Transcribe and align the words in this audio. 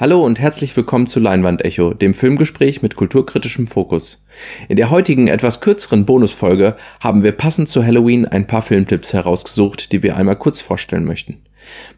Hallo 0.00 0.24
und 0.24 0.40
herzlich 0.40 0.74
willkommen 0.78 1.08
zu 1.08 1.20
Leinwandecho, 1.20 1.92
dem 1.92 2.14
Filmgespräch 2.14 2.80
mit 2.80 2.96
kulturkritischem 2.96 3.66
Fokus. 3.66 4.24
In 4.66 4.76
der 4.76 4.88
heutigen 4.88 5.28
etwas 5.28 5.60
kürzeren 5.60 6.06
Bonusfolge 6.06 6.74
haben 7.00 7.22
wir 7.22 7.32
passend 7.32 7.68
zu 7.68 7.84
Halloween 7.84 8.24
ein 8.24 8.46
paar 8.46 8.62
Filmtipps 8.62 9.12
herausgesucht, 9.12 9.92
die 9.92 10.02
wir 10.02 10.16
einmal 10.16 10.36
kurz 10.36 10.62
vorstellen 10.62 11.04
möchten. 11.04 11.42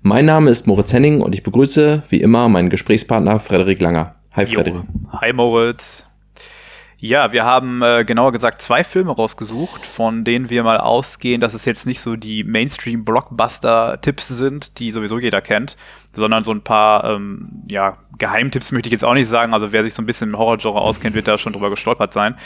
Mein 0.01 0.25
Name 0.25 0.51
ist 0.51 0.67
Moritz 0.67 0.93
Henning 0.93 1.21
und 1.21 1.33
ich 1.37 1.45
begrüße 1.45 2.03
wie 2.09 2.21
immer 2.21 2.49
meinen 2.49 2.71
Gesprächspartner 2.71 3.39
Frederik 3.39 3.81
Langer. 3.81 4.17
Hi 4.33 4.47
Frederik. 4.47 4.83
Hi 5.13 5.33
Moritz. 5.33 6.05
Ja, 7.05 7.33
wir 7.33 7.45
haben 7.45 7.83
äh, 7.83 8.05
genauer 8.05 8.31
gesagt 8.31 8.63
zwei 8.63 8.85
Filme 8.85 9.11
rausgesucht, 9.11 9.85
von 9.85 10.23
denen 10.23 10.51
wir 10.51 10.63
mal 10.63 10.79
ausgehen, 10.79 11.41
dass 11.41 11.53
es 11.53 11.65
jetzt 11.65 11.85
nicht 11.85 12.01
so 12.01 12.15
die 12.15 12.45
Mainstream-Blockbuster-Tipps 12.45 14.29
sind, 14.29 14.79
die 14.79 14.93
sowieso 14.93 15.19
jeder 15.19 15.41
kennt, 15.41 15.77
sondern 16.15 16.45
so 16.45 16.51
ein 16.53 16.63
paar 16.63 17.05
ähm, 17.05 17.65
ja, 17.71 17.99
Geheimtipps 18.19 18.73
möchte 18.73 18.89
ich 18.89 18.93
jetzt 18.93 19.05
auch 19.05 19.15
nicht 19.15 19.29
sagen. 19.29 19.55
Also 19.55 19.73
wer 19.73 19.83
sich 19.83 19.95
so 19.95 20.03
ein 20.03 20.07
bisschen 20.07 20.31
im 20.31 20.39
Horror-Genre 20.39 20.81
auskennt, 20.81 21.15
wird 21.15 21.29
da 21.29 21.39
schon 21.39 21.53
drüber 21.53 21.71
gestolpert 21.71 22.13
sein. 22.13 22.37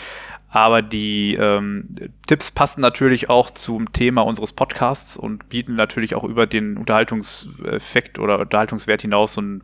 Aber 0.49 0.81
die 0.81 1.35
ähm, 1.35 1.89
Tipps 2.27 2.51
passen 2.51 2.81
natürlich 2.81 3.29
auch 3.29 3.51
zum 3.51 3.93
Thema 3.93 4.23
unseres 4.23 4.53
Podcasts 4.53 5.17
und 5.17 5.49
bieten 5.49 5.75
natürlich 5.75 6.15
auch 6.15 6.25
über 6.25 6.47
den 6.47 6.79
Unterhaltungseffekt 6.79 8.19
oder 8.19 8.39
Unterhaltungswert 8.39 9.03
hinaus 9.03 9.35
so 9.35 9.43
ein 9.43 9.63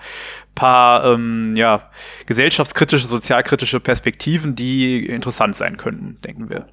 paar 0.55 1.05
ähm, 1.05 1.55
ja, 1.57 1.89
gesellschaftskritische, 2.27 3.07
sozialkritische 3.07 3.81
Perspektiven, 3.81 4.57
die 4.57 5.07
interessant 5.07 5.57
sein 5.57 5.77
könnten, 5.77 6.21
denken 6.23 6.51
wir. 6.51 6.67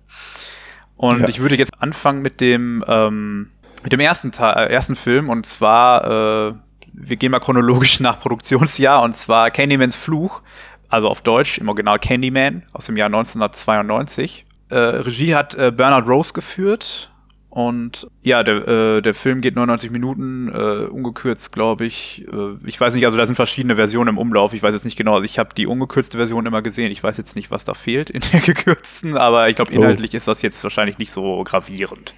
Und 0.98 1.21
ja. 1.21 1.29
ich 1.29 1.39
würde 1.39 1.55
jetzt 1.55 1.81
anfangen 1.81 2.21
mit 2.21 2.41
dem, 2.41 2.84
ähm, 2.87 3.51
mit 3.84 3.93
dem 3.93 4.01
ersten, 4.01 4.34
äh, 4.34 4.65
ersten 4.70 4.98
Film 4.98 5.29
und 5.29 5.45
zwar, 5.45 6.49
äh, 6.49 6.53
wir 6.93 7.17
gehen 7.17 7.31
mal 7.31 7.39
chronologisch 7.39 7.99
nach 7.99 8.20
Produktionsjahr 8.20 9.02
und 9.03 9.16
zwar 9.16 9.52
Candymans 9.52 9.95
Fluch 9.95 10.41
also 10.89 11.07
auf 11.07 11.21
Deutsch 11.21 11.59
im 11.59 11.70
Original 11.70 11.99
Candyman 11.99 12.63
aus 12.73 12.88
dem 12.88 12.98
Jahr 12.98 13.07
1992. 13.07 14.45
Äh, 14.70 14.76
Regie 14.76 15.35
hat 15.35 15.55
äh, 15.55 15.71
Bernard 15.71 16.07
Rose 16.07 16.34
geführt 16.34 17.12
und 17.49 18.07
ja, 18.21 18.43
der, 18.43 18.67
äh, 18.67 19.01
der 19.01 19.13
Film 19.13 19.41
geht 19.41 19.55
99 19.55 19.91
Minuten, 19.91 20.49
äh, 20.49 20.85
ungekürzt, 20.85 21.51
glaube 21.51 21.85
ich. 21.85 22.26
Äh, 22.32 22.67
ich 22.67 22.79
weiß 22.79 22.93
nicht, 22.93 23.05
also 23.05 23.17
da 23.17 23.26
sind 23.26 23.35
verschiedene 23.35 23.76
Versionen 23.76 24.10
im 24.10 24.17
Umlauf. 24.17 24.54
Ich 24.54 24.62
weiß 24.62 24.73
jetzt 24.73 24.85
nicht 24.85 24.98
genau. 24.98 25.15
Also 25.15 25.26
ich 25.26 25.40
habe 25.40 25.55
die 25.55 25.65
ungekürzte 25.65 26.17
Version 26.17 26.45
immer 26.45 26.62
gesehen. 26.62 26.91
Ich 26.91 27.04
weiß 27.04 27.17
jetzt 27.17 27.35
nicht, 27.35 27.49
was 27.49 27.65
da 27.65 27.73
fehlt 27.73 28.10
in 28.10 28.21
der 28.32 28.40
gekürzten, 28.45 29.17
aber 29.17 29.49
ich 29.49 29.55
glaube, 29.55 29.71
oh. 29.71 29.76
inhaltlich 29.76 30.12
oh. 30.13 30.17
ist 30.17 30.27
das 30.27 30.41
jetzt 30.41 30.63
wahrscheinlich 30.63 30.98
nicht 30.98 31.12
so 31.12 31.43
gravierend. 31.43 32.13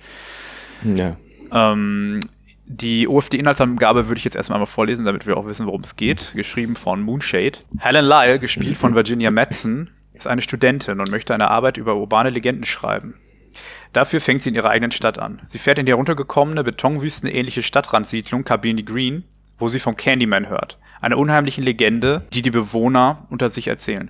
Ja. 0.95 1.15
Ähm, 1.53 2.21
die 2.71 3.07
OFD-Inhaltsangabe 3.07 4.07
würde 4.07 4.17
ich 4.17 4.23
jetzt 4.23 4.35
erstmal 4.35 4.59
mal 4.59 4.65
vorlesen, 4.65 5.05
damit 5.05 5.27
wir 5.27 5.35
auch 5.37 5.45
wissen, 5.45 5.65
worum 5.65 5.81
es 5.81 5.95
geht. 5.95 6.31
Geschrieben 6.35 6.75
von 6.75 7.01
Moonshade. 7.01 7.59
Helen 7.79 8.05
Lyle, 8.05 8.39
gespielt 8.39 8.77
von 8.77 8.95
Virginia 8.95 9.29
Madsen, 9.29 9.89
ist 10.13 10.27
eine 10.27 10.41
Studentin 10.41 10.99
und 10.99 11.11
möchte 11.11 11.33
eine 11.33 11.51
Arbeit 11.51 11.77
über 11.77 11.95
urbane 11.95 12.29
Legenden 12.29 12.63
schreiben. 12.63 13.15
Dafür 13.91 14.21
fängt 14.21 14.41
sie 14.41 14.49
in 14.49 14.55
ihrer 14.55 14.69
eigenen 14.69 14.91
Stadt 14.91 15.19
an. 15.19 15.41
Sie 15.47 15.59
fährt 15.59 15.79
in 15.79 15.85
die 15.85 15.91
heruntergekommene, 15.91 16.63
betonwüstenähnliche 16.63 17.61
Stadtrandsiedlung 17.61 18.45
Cabrini 18.45 18.83
Green, 18.83 19.25
wo 19.57 19.67
sie 19.67 19.79
vom 19.79 19.97
Candyman 19.97 20.47
hört. 20.47 20.79
Einer 21.01 21.17
unheimlichen 21.17 21.63
Legende, 21.63 22.25
die 22.31 22.41
die 22.41 22.51
Bewohner 22.51 23.27
unter 23.29 23.49
sich 23.49 23.67
erzählen. 23.67 24.09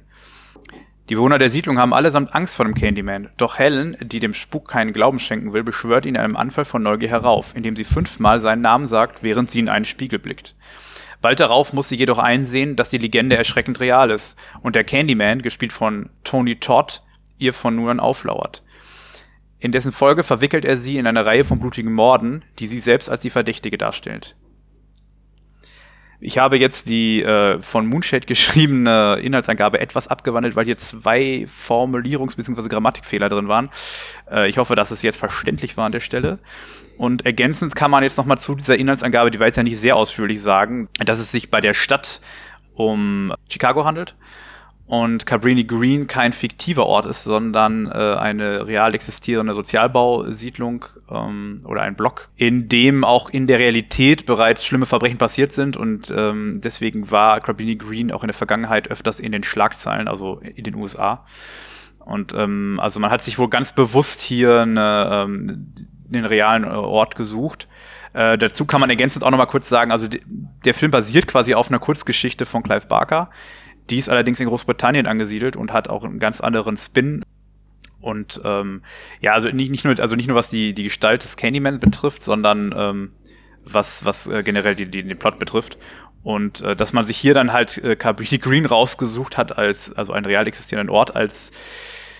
Die 1.12 1.16
Bewohner 1.16 1.40
der 1.40 1.50
Siedlung 1.50 1.78
haben 1.78 1.94
allesamt 1.94 2.34
Angst 2.34 2.56
vor 2.56 2.64
dem 2.64 2.73
Candyman, 2.73 3.31
doch 3.36 3.59
Helen, 3.59 3.98
die 4.02 4.22
dem 4.22 4.34
Spuk 4.34 4.70
keinen 4.70 4.94
Glauben 4.94 5.20
schenken 5.20 5.52
will, 5.52 5.62
beschwört 5.62 6.06
ihn 6.06 6.16
in 6.16 6.22
einem 6.22 6.38
Anfall 6.38 6.64
von 6.64 6.81
Neugier 6.81 7.09
herauf, 7.09 7.54
indem 7.54 7.76
sie 7.76 7.84
fünfmal 7.84 8.40
seinen 8.40 8.62
Namen 8.62 8.86
sagt, 8.86 9.22
während 9.22 9.52
sie 9.52 9.59
in 9.59 9.67
einen 9.67 9.84
Spiegel 9.84 10.20
blickt. 10.20 10.56
Bald 11.22 11.42
darauf 11.42 11.73
muss 11.73 11.89
sie 11.89 11.98
jedoch 11.98 12.17
einsehen, 12.17 12.78
dass 12.78 12.88
die 12.88 12.98
Legende 12.98 13.36
erschreckend 13.36 13.82
real 13.82 14.09
ist 14.09 14.39
und 14.62 14.78
der 14.78 14.86
Candyman, 14.86 15.42
gespielt 15.42 15.73
von 15.73 16.09
Tony 16.23 16.62
Todd, 16.62 17.02
ihr 17.38 17.54
von 17.54 17.76
nun 17.76 17.89
an 17.89 18.00
auflauert. 18.00 18.64
In 19.59 19.73
dessen 19.73 19.92
Folge 19.92 20.23
verwickelt 20.23 20.64
er 20.64 20.78
sie 20.78 20.98
in 20.98 21.08
eine 21.08 21.26
Reihe 21.26 21.43
von 21.43 21.60
blutigen 21.60 21.92
Morden, 21.92 22.45
die 22.58 22.67
sie 22.67 22.80
selbst 22.80 23.10
als 23.10 23.20
die 23.20 23.32
Verdächtige 23.32 23.78
darstellt. 23.78 24.38
Ich 26.23 26.37
habe 26.37 26.58
jetzt 26.58 26.87
die 26.87 27.23
äh, 27.23 27.59
von 27.64 27.87
Moonshade 27.87 28.27
geschriebene 28.27 29.20
Inhaltsangabe 29.21 29.80
etwas 29.80 30.08
abgewandelt, 30.08 30.55
weil 30.55 30.65
hier 30.65 30.77
zwei 30.77 31.48
Formulierungs- 31.67 32.37
bzw. 32.37 32.67
Grammatikfehler 32.67 33.27
drin 33.27 33.48
waren. 33.48 33.70
Äh, 34.30 34.48
ich 34.48 34.60
hoffe, 34.60 34.76
dass 34.76 34.92
es 34.92 35.02
jetzt 35.02 35.17
verständlich 35.17 35.77
war 35.77 35.87
an 35.87 35.92
der 35.92 35.99
Stelle. 35.99 36.37
Und 36.98 37.26
ergänzend 37.26 37.76
kann 37.76 37.89
man 37.89 38.04
jetzt 38.04 38.17
nochmal 38.17 38.37
zu 38.37 38.54
dieser 38.54 38.77
Inhaltsangabe, 38.77 39.31
die 39.31 39.39
wir 39.39 39.48
jetzt 39.48 39.55
ja 39.55 39.64
nicht 39.64 39.80
sehr 39.80 39.95
ausführlich 39.95 40.39
sagen, 40.39 40.89
dass 41.04 41.17
es 41.17 41.31
sich 41.31 41.49
bei 41.49 41.60
der 41.60 41.73
Stadt 41.73 42.21
um 42.76 43.33
Chicago 43.49 43.83
handelt 43.83 44.15
und 44.92 45.26
Cabrini 45.26 45.64
Green 45.64 46.08
kein 46.08 46.34
fiktiver 46.34 46.86
Ort 46.86 47.06
ist, 47.06 47.24
sondern 47.24 47.90
äh, 47.90 47.92
eine 47.94 48.68
real 48.68 48.94
existierende 48.94 49.54
Sozialbausiedlung 49.54 50.84
ähm, 51.10 51.62
oder 51.64 51.84
ein 51.84 51.96
Block, 51.96 52.28
in 52.36 52.68
dem 52.68 53.06
auch 53.06 53.30
in 53.30 53.48
der 53.48 53.58
Realität 53.58 54.26
bereits 54.26 54.66
schlimme 54.66 54.86
Verbrechen 54.86 55.18
passiert 55.18 55.54
sind 55.54 55.78
und 55.78 56.14
ähm, 56.14 56.60
deswegen 56.62 57.10
war 57.10 57.40
Cabrini 57.40 57.78
Green 57.78 58.12
auch 58.12 58.22
in 58.24 58.28
der 58.28 58.34
Vergangenheit 58.34 58.92
öfters 58.92 59.22
in 59.22 59.32
den 59.32 59.44
Schlagzeilen, 59.44 60.10
also 60.10 60.42
in 60.44 60.66
den 60.66 60.76
USA. 60.76 61.26
Und 62.00 62.34
ähm, 62.34 62.78
also 62.82 63.00
man 63.00 63.12
hat 63.12 63.23
sich 63.23 63.40
wohl 63.40 63.50
ganz 63.50 63.72
bewusst 63.72 64.20
hier 64.20 64.60
eine, 64.60 65.10
ähm, 65.10 65.73
den 66.04 66.26
realen 66.26 66.66
äh, 66.66 66.68
Ort 66.68 67.16
gesucht. 67.16 67.70
Äh, 68.12 68.38
dazu 68.38 68.66
kann 68.66 68.82
man 68.82 68.90
ergänzend 68.90 69.23
auch 69.23 69.32
nochmal 69.32 69.48
kurz 69.48 69.70
sagen, 69.70 69.94
also 69.94 70.10
der 70.10 70.73
Film 70.73 70.92
basiert 70.92 71.28
quasi 71.28 71.54
auf 71.54 71.70
einer 71.70 71.80
Kurzgeschichte 71.80 72.46
von 72.46 72.62
Clive 72.62 72.88
Barker, 72.88 73.30
die 73.89 73.97
ist 73.97 74.09
allerdings 74.09 74.39
in 74.39 74.47
Großbritannien 74.47 75.08
angesiedelt 75.08 75.55
und 75.55 75.73
hat 75.73 75.89
auch 75.89 76.03
einen 76.03 76.19
ganz 76.19 76.42
anderen 76.42 76.77
Spin. 76.77 77.23
Und 77.99 78.42
ähm, 78.43 78.81
ja, 79.19 79.33
also 79.33 79.49
nicht, 79.49 79.69
nicht 79.69 79.86
nur, 79.86 79.99
also 79.99 80.15
nicht 80.15 80.27
nur 80.27 80.36
was 80.36 80.49
die, 80.49 80.73
die 80.73 80.83
Gestalt 80.83 81.23
des 81.23 81.37
Candyman 81.37 81.80
betrifft, 81.80 82.23
sondern 82.23 82.73
ähm, 82.75 83.11
was, 83.64 84.05
was 84.05 84.27
äh, 84.27 84.43
generell 84.43 84.75
die, 84.75 84.87
die, 84.87 85.03
den 85.03 85.19
Plot 85.19 85.39
betrifft. 85.39 85.77
Und 86.23 86.61
äh, 86.61 86.75
dass 86.75 86.93
man 86.93 87.05
sich 87.05 87.17
hier 87.17 87.33
dann 87.33 87.52
halt 87.52 87.77
äh, 87.80 87.95
Cabrini 87.95 88.37
Green 88.37 88.65
rausgesucht 88.65 89.37
hat, 89.37 89.58
als, 89.58 89.92
also 89.93 90.13
einen 90.13 90.25
real 90.25 90.48
existierenden 90.48 90.93
Ort, 90.93 91.15
als 91.15 91.52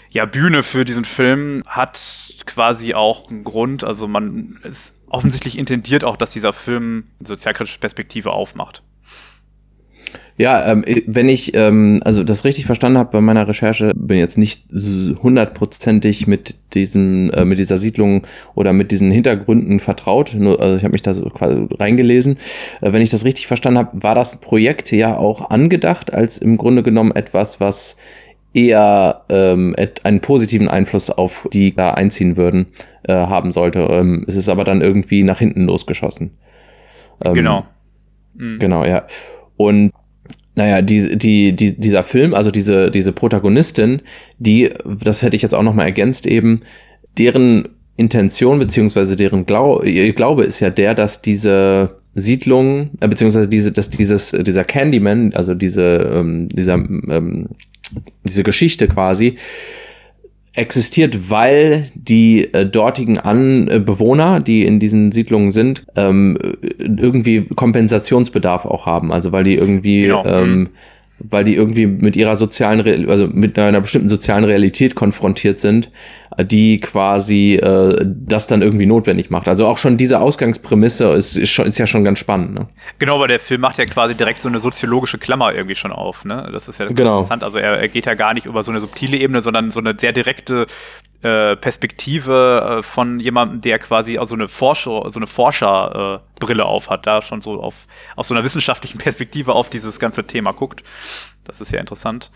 ja, 0.10 0.26
Bühne 0.26 0.64
für 0.64 0.86
diesen 0.86 1.06
Film, 1.06 1.64
hat 1.66 2.34
quasi 2.46 2.94
auch 2.94 3.30
einen 3.30 3.44
Grund. 3.44 3.84
Also 3.84 4.08
man 4.08 4.60
ist 4.64 4.94
offensichtlich 5.08 5.58
intendiert 5.58 6.04
auch, 6.04 6.18
dass 6.18 6.32
dieser 6.32 6.54
Film 6.54 7.06
sozialkritische 7.24 7.80
Perspektive 7.80 8.32
aufmacht. 8.32 8.84
Ja, 10.42 10.72
ähm, 10.72 10.84
wenn 11.06 11.30
ich 11.30 11.54
ähm, 11.54 12.02
also 12.04 12.24
das 12.24 12.46
richtig 12.46 12.66
verstanden 12.66 12.98
habe 12.98 13.12
bei 13.12 13.22
meiner 13.22 13.48
Recherche, 13.48 13.92
bin 13.96 14.18
jetzt 14.18 14.40
nicht 14.40 14.66
hundertprozentig 14.72 16.26
mit 16.26 16.56
diesem 16.74 17.30
äh, 17.30 17.46
mit 17.46 17.60
dieser 17.60 17.78
Siedlung 17.78 18.26
oder 18.56 18.74
mit 18.74 18.90
diesen 18.90 19.12
Hintergründen 19.12 19.80
vertraut. 19.80 20.34
Nur, 20.36 20.60
also 20.60 20.78
ich 20.78 20.84
habe 20.84 20.94
mich 20.94 21.04
da 21.04 21.14
so 21.14 21.30
quasi 21.30 21.68
reingelesen. 21.78 22.38
Äh, 22.82 22.92
wenn 22.92 23.04
ich 23.04 23.12
das 23.12 23.24
richtig 23.24 23.46
verstanden 23.46 23.78
habe, 23.78 24.02
war 24.02 24.16
das 24.16 24.42
Projekt 24.42 24.92
ja 24.92 25.16
auch 25.16 25.52
angedacht 25.52 26.12
als 26.12 26.40
im 26.40 26.58
Grunde 26.58 26.82
genommen 26.82 27.12
etwas, 27.12 27.60
was 27.60 27.98
eher 28.52 29.22
ähm, 29.30 29.76
einen 30.02 30.22
positiven 30.22 30.70
Einfluss 30.70 31.12
auf 31.12 31.48
die 31.54 31.76
da 31.76 31.92
einziehen 31.92 32.36
würden 32.36 32.66
äh, 33.04 33.14
haben 33.14 33.52
sollte. 33.52 33.82
Ähm, 33.82 34.26
es 34.28 34.36
ist 34.36 34.50
aber 34.50 34.64
dann 34.64 34.82
irgendwie 34.82 35.22
nach 35.22 35.38
hinten 35.38 35.66
losgeschossen. 35.66 36.32
Ähm, 37.24 37.36
genau. 37.36 37.66
Mhm. 38.34 38.58
Genau, 38.58 38.86
ja. 38.86 39.06
Und 39.56 39.92
naja, 40.56 40.82
die, 40.82 41.18
die, 41.18 41.56
die, 41.56 41.78
dieser 41.78 42.04
Film, 42.04 42.34
also 42.34 42.52
diese, 42.52 42.92
diese 42.92 43.12
Protagonistin, 43.12 44.02
die, 44.38 44.70
das 44.86 45.22
hätte 45.22 45.36
ich 45.36 45.42
jetzt 45.42 45.56
auch 45.56 45.64
nochmal 45.64 45.86
ergänzt 45.86 46.26
eben, 46.26 46.62
deren 47.18 47.70
Intention 47.96 48.60
beziehungsweise 48.60 49.16
deren 49.16 49.46
Glau 49.46 49.82
ihr 49.84 50.12
Glaube 50.14 50.44
ist 50.44 50.60
ja 50.60 50.70
der, 50.70 50.94
dass 50.94 51.22
diese 51.22 52.02
Siedlung, 52.16 52.92
äh, 53.00 53.08
beziehungsweise 53.08 53.48
diese, 53.48 53.72
dass 53.72 53.90
dieses, 53.90 54.32
dieser 54.32 54.64
Candyman, 54.64 55.34
also 55.34 55.54
diese, 55.54 56.12
ähm, 56.14 56.50
dieser, 56.50 56.74
ähm, 56.76 57.48
diese 58.24 58.44
Geschichte 58.44 58.88
quasi, 58.88 59.36
existiert, 60.54 61.30
weil 61.30 61.88
die 61.96 62.54
äh, 62.54 62.66
dortigen 62.66 63.18
An 63.18 63.68
äh, 63.70 63.80
Bewohner, 63.80 64.40
die 64.40 64.66
in 64.66 64.80
diesen 64.80 65.12
Siedlungen 65.12 65.52
sind, 65.52 65.86
ähm, 65.96 66.38
irgendwie 66.78 67.46
Kompensationsbedarf 67.46 68.66
auch 68.66 68.86
haben. 68.86 69.12
Also 69.14 69.32
weil 69.32 69.44
die 69.44 69.56
irgendwie 69.56 70.04
genau. 70.04 70.26
ähm, 70.26 70.60
mhm 70.60 70.70
weil 71.30 71.44
die 71.44 71.56
irgendwie 71.56 71.86
mit 71.86 72.16
ihrer 72.16 72.36
sozialen, 72.36 72.80
Re 72.80 73.06
also 73.08 73.28
mit 73.28 73.58
einer 73.60 73.82
bestimmten 73.82 74.10
sozialen 74.10 74.44
Realität 74.44 74.96
konfrontiert 74.96 75.60
sind, 75.60 75.92
die 76.40 76.80
quasi 76.80 77.56
äh, 77.56 78.06
das 78.06 78.48
dann 78.48 78.62
irgendwie 78.62 78.86
notwendig 78.86 79.30
macht. 79.30 79.48
Also 79.48 79.66
auch 79.68 79.78
schon 79.78 79.98
diese 79.98 80.20
Ausgangsprämisse 80.22 81.12
ist, 81.14 81.36
ist, 81.36 81.50
schon, 81.50 81.68
ist 81.68 81.78
ja 81.78 81.88
schon 81.88 82.04
ganz 82.04 82.20
spannend. 82.20 82.54
Ne? 82.54 82.68
Genau, 83.00 83.16
aber 83.16 83.28
der 83.28 83.40
Film 83.40 83.62
macht 83.62 83.78
ja 83.78 83.86
quasi 83.86 84.16
direkt 84.16 84.42
so 84.42 84.48
eine 84.48 84.60
soziologische 84.60 85.18
Klammer 85.18 85.54
irgendwie 85.54 85.76
schon 85.76 85.92
auf. 85.92 86.24
Ne? 86.24 86.50
Das 86.52 86.68
ist 86.68 86.80
ja 86.80 86.88
genau. 86.88 87.18
interessant. 87.18 87.44
Also 87.44 87.58
er, 87.58 87.80
er 87.80 87.88
geht 87.90 88.06
ja 88.06 88.14
gar 88.14 88.34
nicht 88.34 88.46
über 88.46 88.64
so 88.64 88.72
eine 88.72 88.80
subtile 88.80 89.18
Ebene, 89.18 89.42
sondern 89.42 89.72
so 89.72 89.80
eine 89.80 89.96
sehr 89.98 90.14
direkte 90.14 90.68
äh, 91.22 91.56
Perspektive 91.56 92.78
äh, 92.80 92.82
von 92.82 93.20
jemandem, 93.20 93.62
der 93.62 93.80
quasi 93.80 94.18
auch 94.18 94.26
so 94.26 94.36
eine 94.36 94.48
Forscher, 94.48 95.12
so 95.12 95.20
eine 95.20 95.28
Forscherbrille 95.28 96.64
äh, 96.64 96.66
auf 96.66 96.90
hat, 96.90 97.06
da 97.06 97.22
schon 97.22 97.42
so 97.42 97.62
auf 97.62 97.86
aus 98.16 98.30
so 98.30 98.34
einer 98.34 98.44
wissenschaftlichen 98.44 98.98
Perspektive 98.98 99.54
auf 99.54 99.70
dieses 99.70 100.00
ganze 100.00 100.26
Thema 100.26 100.52
guckt. 100.52 100.84
Das 101.44 101.62
ist 101.62 101.72
ja 101.72 101.80
interessant. 101.80 102.32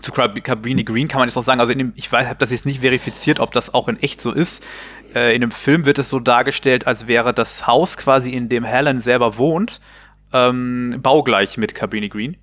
Zu 0.00 0.12
Cabrini 0.12 0.84
Green 0.84 1.08
kann 1.08 1.20
man 1.20 1.28
jetzt 1.28 1.36
noch 1.36 1.42
sagen, 1.42 1.60
also 1.60 1.72
in 1.72 1.78
dem, 1.78 1.92
ich 1.96 2.10
weiß, 2.10 2.26
habe 2.26 2.38
das 2.38 2.50
jetzt 2.50 2.66
nicht 2.66 2.80
verifiziert, 2.80 3.40
ob 3.40 3.52
das 3.52 3.72
auch 3.74 3.88
in 3.88 3.98
echt 4.00 4.20
so 4.20 4.32
ist. 4.32 4.64
Äh, 5.14 5.34
in 5.34 5.40
dem 5.40 5.50
Film 5.50 5.86
wird 5.86 5.98
es 5.98 6.10
so 6.10 6.20
dargestellt, 6.20 6.86
als 6.86 7.06
wäre 7.06 7.34
das 7.34 7.66
Haus 7.66 7.96
quasi, 7.96 8.30
in 8.32 8.48
dem 8.48 8.64
Helen 8.64 9.00
selber 9.00 9.38
wohnt, 9.38 9.80
ähm, 10.32 10.98
baugleich 11.02 11.56
mit 11.58 11.74
Cabrini 11.74 12.08
Green. 12.08 12.36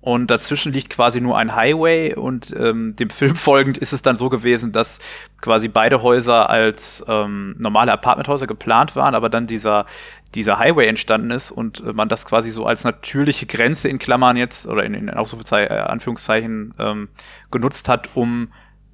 Und 0.00 0.30
dazwischen 0.30 0.72
liegt 0.72 0.90
quasi 0.90 1.20
nur 1.20 1.36
ein 1.36 1.56
Highway 1.56 2.14
und 2.14 2.54
ähm, 2.56 2.94
dem 2.94 3.10
Film 3.10 3.34
folgend 3.36 3.78
ist 3.78 3.92
es 3.92 4.00
dann 4.00 4.16
so 4.16 4.28
gewesen, 4.28 4.70
dass 4.70 4.98
quasi 5.40 5.66
beide 5.68 6.02
Häuser 6.02 6.48
als 6.48 7.04
ähm, 7.08 7.56
normale 7.58 7.92
Apartmenthäuser 7.92 8.46
geplant 8.46 8.94
waren, 8.94 9.16
aber 9.16 9.28
dann 9.28 9.48
dieser, 9.48 9.86
dieser 10.34 10.58
Highway 10.58 10.86
entstanden 10.86 11.30
ist 11.32 11.50
und 11.50 11.80
äh, 11.80 11.92
man 11.92 12.08
das 12.08 12.24
quasi 12.24 12.52
so 12.52 12.64
als 12.64 12.84
natürliche 12.84 13.46
Grenze 13.46 13.88
in 13.88 13.98
Klammern 13.98 14.36
jetzt 14.36 14.68
oder 14.68 14.84
in, 14.84 14.94
in 14.94 15.08
äh, 15.08 15.12
Anführungszeichen 15.12 16.72
ähm, 16.78 17.08
genutzt 17.50 17.88
hat, 17.88 18.10
um 18.14 18.52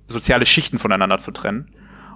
soziale 0.08 0.46
Schichten 0.46 0.78
voneinander 0.78 1.18
zu 1.18 1.32
trennen. 1.32 1.68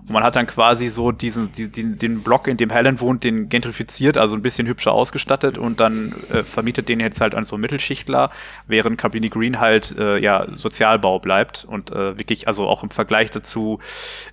Und 0.08 0.14
man 0.14 0.24
hat 0.24 0.36
dann 0.36 0.46
quasi 0.46 0.88
so 0.88 1.12
diesen, 1.12 1.52
die, 1.52 1.68
den 1.70 2.22
Block, 2.22 2.48
in 2.48 2.56
dem 2.56 2.70
Helen 2.70 2.98
wohnt, 2.98 3.24
den 3.24 3.50
gentrifiziert, 3.50 4.16
also 4.16 4.34
ein 4.34 4.42
bisschen 4.42 4.66
hübscher 4.66 4.92
ausgestattet 4.92 5.58
und 5.58 5.80
dann 5.80 6.14
äh, 6.32 6.42
vermietet 6.42 6.88
den 6.88 6.98
jetzt 6.98 7.20
halt 7.20 7.34
an 7.34 7.44
so 7.44 7.58
Mittelschichtler, 7.58 8.30
während 8.66 8.96
Cabrini 8.98 9.28
Green 9.28 9.60
halt 9.60 9.94
äh, 9.98 10.18
ja 10.18 10.46
Sozialbau 10.56 11.18
bleibt 11.18 11.66
und 11.68 11.90
äh, 11.90 12.18
wirklich, 12.18 12.48
also 12.48 12.66
auch 12.66 12.82
im 12.82 12.90
Vergleich 12.90 13.30
dazu 13.30 13.80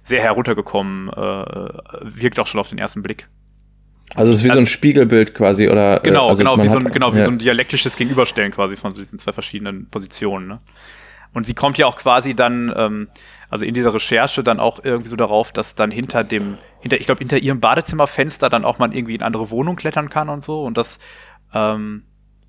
sehr 0.06 0.22
heruntergekommen, 0.22 1.10
äh, 1.10 1.14
wirkt 2.02 2.40
auch 2.40 2.48
schon 2.48 2.62
auf 2.62 2.70
den 2.70 2.78
ersten 2.78 3.04
Blick. 3.04 3.28
Also 4.14 4.32
es 4.32 4.40
ist 4.40 4.44
wie 4.46 4.50
also, 4.50 4.60
so 4.60 4.64
ein 4.64 4.68
Spiegelbild 4.68 5.34
quasi, 5.34 5.68
oder? 5.68 5.98
Äh, 5.98 6.00
genau, 6.04 6.30
also 6.30 6.44
genau, 6.44 6.62
wie 6.62 6.70
so, 6.70 6.78
ein, 6.78 6.92
genau, 6.92 7.14
wie 7.14 7.20
ja. 7.20 7.26
so 7.26 7.32
ein 7.32 7.38
dialektisches 7.40 7.98
Gegenüberstellen 7.98 8.52
quasi 8.52 8.78
von 8.78 8.94
diesen 8.94 9.20
zwei 9.20 9.34
verschiedenen 9.34 9.90
Positionen. 9.90 10.48
Ne? 10.48 10.60
Und 11.34 11.46
sie 11.46 11.54
kommt 11.54 11.78
ja 11.78 11.86
auch 11.86 11.98
quasi 11.98 12.34
dann, 12.34 12.74
ähm, 12.78 13.08
also 13.50 13.66
in 13.66 13.74
dieser 13.74 13.94
Recherche 13.94 14.44
dann 14.44 14.60
auch 14.60 14.84
irgendwie 14.84 15.10
so 15.10 15.16
darauf, 15.16 15.52
dass 15.52 15.76
dann 15.76 15.92
hinter 15.92 16.24
dem, 16.24 16.58
hinter, 16.80 17.00
ich 17.00 17.06
glaube, 17.06 17.20
hinter 17.20 17.38
ihrem 17.38 17.60
Badezimmerfenster 17.60 18.50
dann 18.50 18.66
auch 18.66 18.80
man 18.80 18.92
irgendwie 18.92 19.16
in 19.16 19.22
andere 19.22 19.50
Wohnungen 19.50 19.78
klettern 19.78 20.10
kann 20.10 20.30
und 20.30 20.44
so. 20.44 20.64
Und 20.64 20.78
das, 20.78 21.00
ähm, 21.54 22.04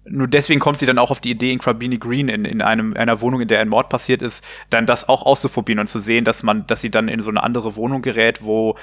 nur 0.09 0.29
deswegen 0.29 0.61
kommt 0.61 0.79
sie 0.79 0.87
dann 0.87 0.99
auch 0.99 1.11
auf 1.11 1.21
die 1.21 1.31
Idee, 1.31 1.53
in 1.53 1.59
Crabini 1.59 1.99
Green, 1.99 2.29
in, 2.29 2.45
in 2.45 2.63
einem, 2.63 2.95
einer 2.95 3.21
Wohnung, 3.21 3.41
in 3.41 3.49
der 3.49 3.61
ein 3.61 3.69
Mord 3.69 3.89
passiert 3.89 4.23
ist, 4.23 4.45
dann 4.71 4.87
das 4.87 5.09
auch 5.09 5.25
auszuprobieren 5.27 5.81
und 5.81 5.89
zu 5.89 6.01
sehen, 6.01 6.25
dass 6.25 6.43
man, 6.43 6.67
dass 6.67 6.81
sie 6.81 6.91
dann 6.91 7.09
in 7.09 7.23
so 7.23 7.31
eine 7.31 7.43
andere 7.43 7.77
Wohnung 7.77 8.03
gerät, 8.03 8.43
wo, 8.43 8.77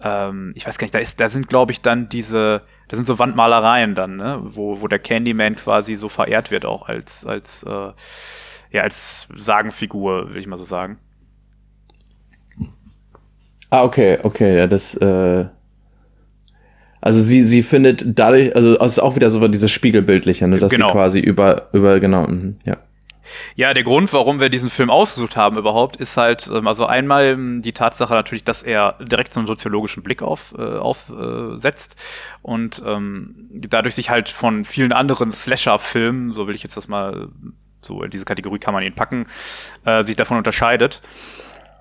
ähm, 0.00 0.52
ich 0.54 0.66
weiß 0.66 0.78
gar 0.78 0.84
nicht, 0.84 0.94
da 0.94 0.98
ist, 1.00 1.20
da 1.20 1.28
sind, 1.28 1.48
glaube 1.48 1.72
ich, 1.72 1.80
dann 1.80 2.08
diese, 2.08 2.62
da 2.88 2.96
sind 2.96 3.06
so 3.06 3.18
Wandmalereien 3.18 3.94
dann, 3.94 4.16
ne, 4.16 4.40
wo, 4.42 4.80
wo 4.80 4.88
der 4.88 4.98
Candyman 4.98 5.56
quasi 5.56 5.94
so 5.94 6.08
verehrt 6.08 6.50
wird, 6.50 6.64
auch 6.64 6.88
als, 6.88 7.26
als, 7.26 7.62
äh, 7.64 7.92
ja, 8.70 8.82
als 8.82 9.28
Sagenfigur, 9.34 10.32
will 10.32 10.40
ich 10.40 10.46
mal 10.46 10.58
so 10.58 10.64
sagen. 10.64 10.98
Ah, 13.72 13.84
okay, 13.84 14.18
okay, 14.22 14.58
ja, 14.58 14.66
das, 14.66 14.94
äh, 14.96 15.46
also 17.00 17.20
sie, 17.20 17.42
sie 17.42 17.62
findet 17.62 18.04
dadurch, 18.06 18.54
also 18.54 18.78
es 18.78 18.92
ist 18.92 18.98
auch 18.98 19.16
wieder 19.16 19.30
so 19.30 19.48
dieses 19.48 19.70
Spiegelbildliche, 19.70 20.46
ne, 20.46 20.58
dass 20.58 20.70
genau. 20.70 20.88
sie 20.88 20.92
quasi 20.92 21.20
über, 21.20 21.68
über, 21.72 21.98
genau, 21.98 22.26
mh, 22.26 22.52
ja. 22.66 22.76
Ja, 23.54 23.72
der 23.72 23.82
Grund, 23.82 24.12
warum 24.12 24.40
wir 24.40 24.50
diesen 24.50 24.68
Film 24.68 24.90
ausgesucht 24.90 25.38
haben 25.38 25.56
überhaupt, 25.56 25.96
ist 25.96 26.18
halt, 26.18 26.50
ähm, 26.52 26.66
also 26.68 26.84
einmal 26.84 27.24
ähm, 27.24 27.62
die 27.62 27.72
Tatsache 27.72 28.12
natürlich, 28.12 28.44
dass 28.44 28.62
er 28.62 28.96
direkt 29.00 29.32
so 29.32 29.40
einen 29.40 29.46
soziologischen 29.46 30.02
Blick 30.02 30.20
auf, 30.20 30.52
äh, 30.58 30.76
aufsetzt 30.76 31.94
äh, 31.94 32.38
und 32.42 32.82
ähm, 32.84 33.48
dadurch 33.52 33.94
sich 33.94 34.10
halt 34.10 34.28
von 34.28 34.66
vielen 34.66 34.92
anderen 34.92 35.32
Slasher-Filmen, 35.32 36.34
so 36.34 36.46
will 36.46 36.54
ich 36.54 36.62
jetzt 36.62 36.76
das 36.76 36.88
mal, 36.88 37.28
so 37.80 38.02
in 38.02 38.10
diese 38.10 38.26
Kategorie 38.26 38.58
kann 38.58 38.74
man 38.74 38.82
ihn 38.82 38.94
packen, 38.94 39.28
äh, 39.86 40.02
sich 40.02 40.16
davon 40.16 40.36
unterscheidet. 40.36 41.00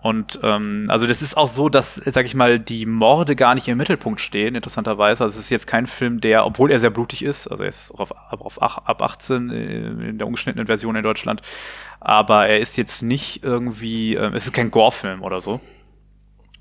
Und 0.01 0.39
ähm, 0.41 0.87
also 0.89 1.05
das 1.05 1.21
ist 1.21 1.37
auch 1.37 1.51
so, 1.51 1.69
dass, 1.69 1.95
sag 1.95 2.25
ich 2.25 2.33
mal, 2.33 2.59
die 2.59 2.87
Morde 2.87 3.35
gar 3.35 3.53
nicht 3.53 3.67
im 3.67 3.77
Mittelpunkt 3.77 4.19
stehen, 4.19 4.55
interessanterweise. 4.55 5.23
Also 5.23 5.37
es 5.37 5.45
ist 5.45 5.51
jetzt 5.51 5.67
kein 5.67 5.85
Film, 5.85 6.19
der, 6.19 6.45
obwohl 6.45 6.71
er 6.71 6.79
sehr 6.79 6.89
blutig 6.89 7.23
ist, 7.23 7.47
also 7.47 7.61
er 7.61 7.69
ist 7.69 7.91
auf, 7.91 8.11
auf, 8.11 8.61
ab 8.61 9.01
18 9.01 9.51
äh, 9.51 10.09
in 10.09 10.17
der 10.17 10.25
ungeschnittenen 10.25 10.65
Version 10.65 10.95
in 10.95 11.03
Deutschland, 11.03 11.43
aber 11.99 12.47
er 12.47 12.59
ist 12.59 12.77
jetzt 12.77 13.03
nicht 13.03 13.43
irgendwie, 13.43 14.15
äh, 14.15 14.33
es 14.33 14.45
ist 14.45 14.53
kein 14.53 14.71
Gore-Film 14.71 15.21
oder 15.21 15.39
so. 15.39 15.61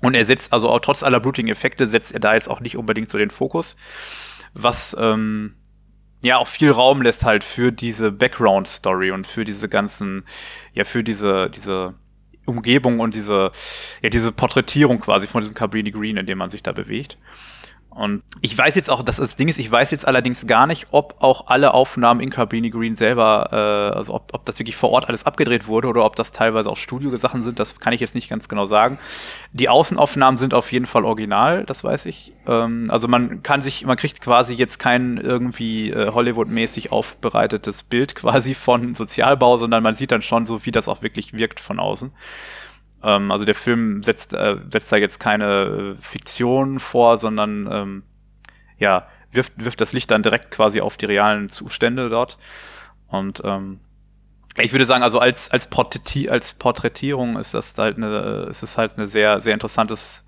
Und 0.01 0.13
er 0.13 0.25
setzt, 0.25 0.53
also 0.53 0.69
auch 0.69 0.79
trotz 0.79 1.01
aller 1.01 1.19
blutigen 1.19 1.49
Effekte, 1.49 1.87
setzt 1.87 2.11
er 2.11 2.19
da 2.19 2.35
jetzt 2.35 2.49
auch 2.49 2.59
nicht 2.59 2.77
unbedingt 2.77 3.09
so 3.09 3.17
den 3.17 3.31
Fokus. 3.31 3.75
Was 4.53 4.95
ähm, 4.99 5.55
ja 6.21 6.37
auch 6.37 6.47
viel 6.47 6.69
Raum 6.69 7.01
lässt 7.01 7.23
halt 7.23 7.43
für 7.43 7.71
diese 7.71 8.11
Background-Story 8.11 9.11
und 9.11 9.25
für 9.25 9.45
diese 9.45 9.67
ganzen, 9.67 10.25
ja, 10.73 10.83
für 10.83 11.03
diese, 11.03 11.49
diese 11.49 11.95
Umgebung 12.51 12.99
und 12.99 13.15
diese, 13.15 13.51
ja, 14.01 14.09
diese 14.09 14.31
Porträtierung 14.31 14.99
quasi 14.99 15.27
von 15.27 15.41
diesem 15.41 15.53
Cabrini 15.55 15.91
Green, 15.91 16.17
in 16.17 16.25
dem 16.25 16.37
man 16.37 16.49
sich 16.49 16.63
da 16.63 16.71
bewegt. 16.71 17.17
Und 17.93 18.23
ich 18.39 18.57
weiß 18.57 18.75
jetzt 18.75 18.89
auch, 18.89 19.03
dass 19.03 19.17
das 19.17 19.35
Ding 19.35 19.49
ist, 19.49 19.59
ich 19.59 19.69
weiß 19.69 19.91
jetzt 19.91 20.07
allerdings 20.07 20.47
gar 20.47 20.65
nicht, 20.65 20.87
ob 20.91 21.15
auch 21.19 21.47
alle 21.47 21.73
Aufnahmen 21.73 22.21
in 22.21 22.29
Cabrini 22.29 22.69
Green 22.69 22.95
selber, 22.95 23.49
äh, 23.51 23.97
also 23.97 24.13
ob, 24.13 24.33
ob 24.33 24.45
das 24.45 24.57
wirklich 24.59 24.77
vor 24.77 24.91
Ort 24.91 25.09
alles 25.09 25.25
abgedreht 25.25 25.67
wurde 25.67 25.89
oder 25.89 26.05
ob 26.05 26.15
das 26.15 26.31
teilweise 26.31 26.69
auch 26.69 26.77
Studiosachen 26.77 27.43
sind, 27.43 27.59
das 27.59 27.79
kann 27.79 27.91
ich 27.91 27.99
jetzt 27.99 28.15
nicht 28.15 28.29
ganz 28.29 28.47
genau 28.47 28.63
sagen. 28.63 28.97
Die 29.51 29.67
Außenaufnahmen 29.67 30.37
sind 30.37 30.53
auf 30.53 30.71
jeden 30.71 30.85
Fall 30.85 31.03
original, 31.03 31.65
das 31.65 31.83
weiß 31.83 32.05
ich. 32.05 32.31
Ähm, 32.47 32.89
also 32.89 33.09
man 33.09 33.43
kann 33.43 33.61
sich, 33.61 33.85
man 33.85 33.97
kriegt 33.97 34.21
quasi 34.21 34.53
jetzt 34.53 34.79
kein 34.79 35.17
irgendwie 35.17 35.91
äh, 35.91 36.13
Hollywood-mäßig 36.13 36.93
aufbereitetes 36.93 37.83
Bild 37.83 38.15
quasi 38.21 38.53
von 38.53 38.95
Sozialbau, 38.95 39.57
sondern 39.57 39.83
man 39.83 39.95
sieht 39.95 40.13
dann 40.13 40.21
schon 40.21 40.45
so, 40.45 40.65
wie 40.65 40.71
das 40.71 40.87
auch 40.87 41.01
wirklich 41.01 41.33
wirkt 41.33 41.59
von 41.59 41.77
außen. 41.77 42.11
Ähm, 43.03 43.31
also 43.31 43.45
der 43.45 43.55
Film 43.55 44.03
setzt, 44.03 44.33
äh, 44.33 44.57
setzt 44.71 44.91
da 44.91 44.97
jetzt 44.97 45.19
keine 45.19 45.95
äh, 45.97 46.01
Fiktion 46.01 46.79
vor, 46.79 47.17
sondern 47.17 47.69
ähm, 47.71 48.03
ja, 48.77 49.07
wirft, 49.31 49.53
wirft 49.63 49.81
das 49.81 49.93
Licht 49.93 50.11
dann 50.11 50.23
direkt 50.23 50.51
quasi 50.51 50.81
auf 50.81 50.97
die 50.97 51.05
realen 51.05 51.49
Zustände 51.49 52.09
dort. 52.09 52.37
Und 53.07 53.41
ähm, 53.43 53.79
ich 54.57 54.71
würde 54.73 54.85
sagen, 54.85 55.03
also 55.03 55.19
als, 55.19 55.49
als, 55.51 55.67
Porträti 55.67 56.29
als 56.29 56.53
Porträtierung 56.53 57.37
ist 57.37 57.53
das 57.53 57.77
halt 57.77 57.97
eine, 57.97 58.47
ist 58.49 58.63
es 58.63 58.77
halt 58.77 58.97
eine 58.97 59.07
sehr, 59.07 59.39
sehr 59.39 59.53
interessantes, 59.53 60.23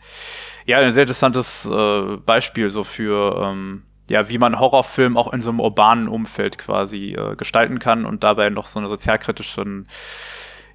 ja, 0.66 0.80
ein 0.80 0.92
sehr 0.92 1.04
interessantes 1.04 1.66
äh, 1.66 2.18
Beispiel 2.18 2.70
so 2.70 2.84
für, 2.84 3.42
ähm, 3.44 3.84
ja, 4.10 4.30
wie 4.30 4.38
man 4.38 4.60
Horrorfilm 4.60 5.18
auch 5.18 5.34
in 5.34 5.42
so 5.42 5.50
einem 5.50 5.60
urbanen 5.60 6.08
Umfeld 6.08 6.58
quasi 6.58 7.14
äh, 7.14 7.36
gestalten 7.36 7.80
kann 7.80 8.06
und 8.06 8.24
dabei 8.24 8.50
noch 8.50 8.66
so 8.66 8.80
eine 8.80 8.88
sozialkritischen, 8.88 9.88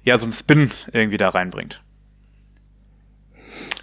ja, 0.03 0.17
so 0.17 0.25
einen 0.25 0.33
Spin 0.33 0.69
irgendwie 0.91 1.17
da 1.17 1.29
reinbringt. 1.29 1.81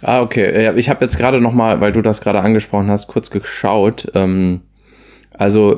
Ah, 0.01 0.21
okay. 0.21 0.73
Ich 0.77 0.89
habe 0.89 1.03
jetzt 1.03 1.17
gerade 1.17 1.41
noch 1.41 1.53
mal, 1.53 1.81
weil 1.81 1.91
du 1.91 2.01
das 2.01 2.21
gerade 2.21 2.41
angesprochen 2.41 2.89
hast, 2.89 3.07
kurz 3.07 3.29
geschaut. 3.29 4.11
Ähm, 4.13 4.61
also 5.37 5.77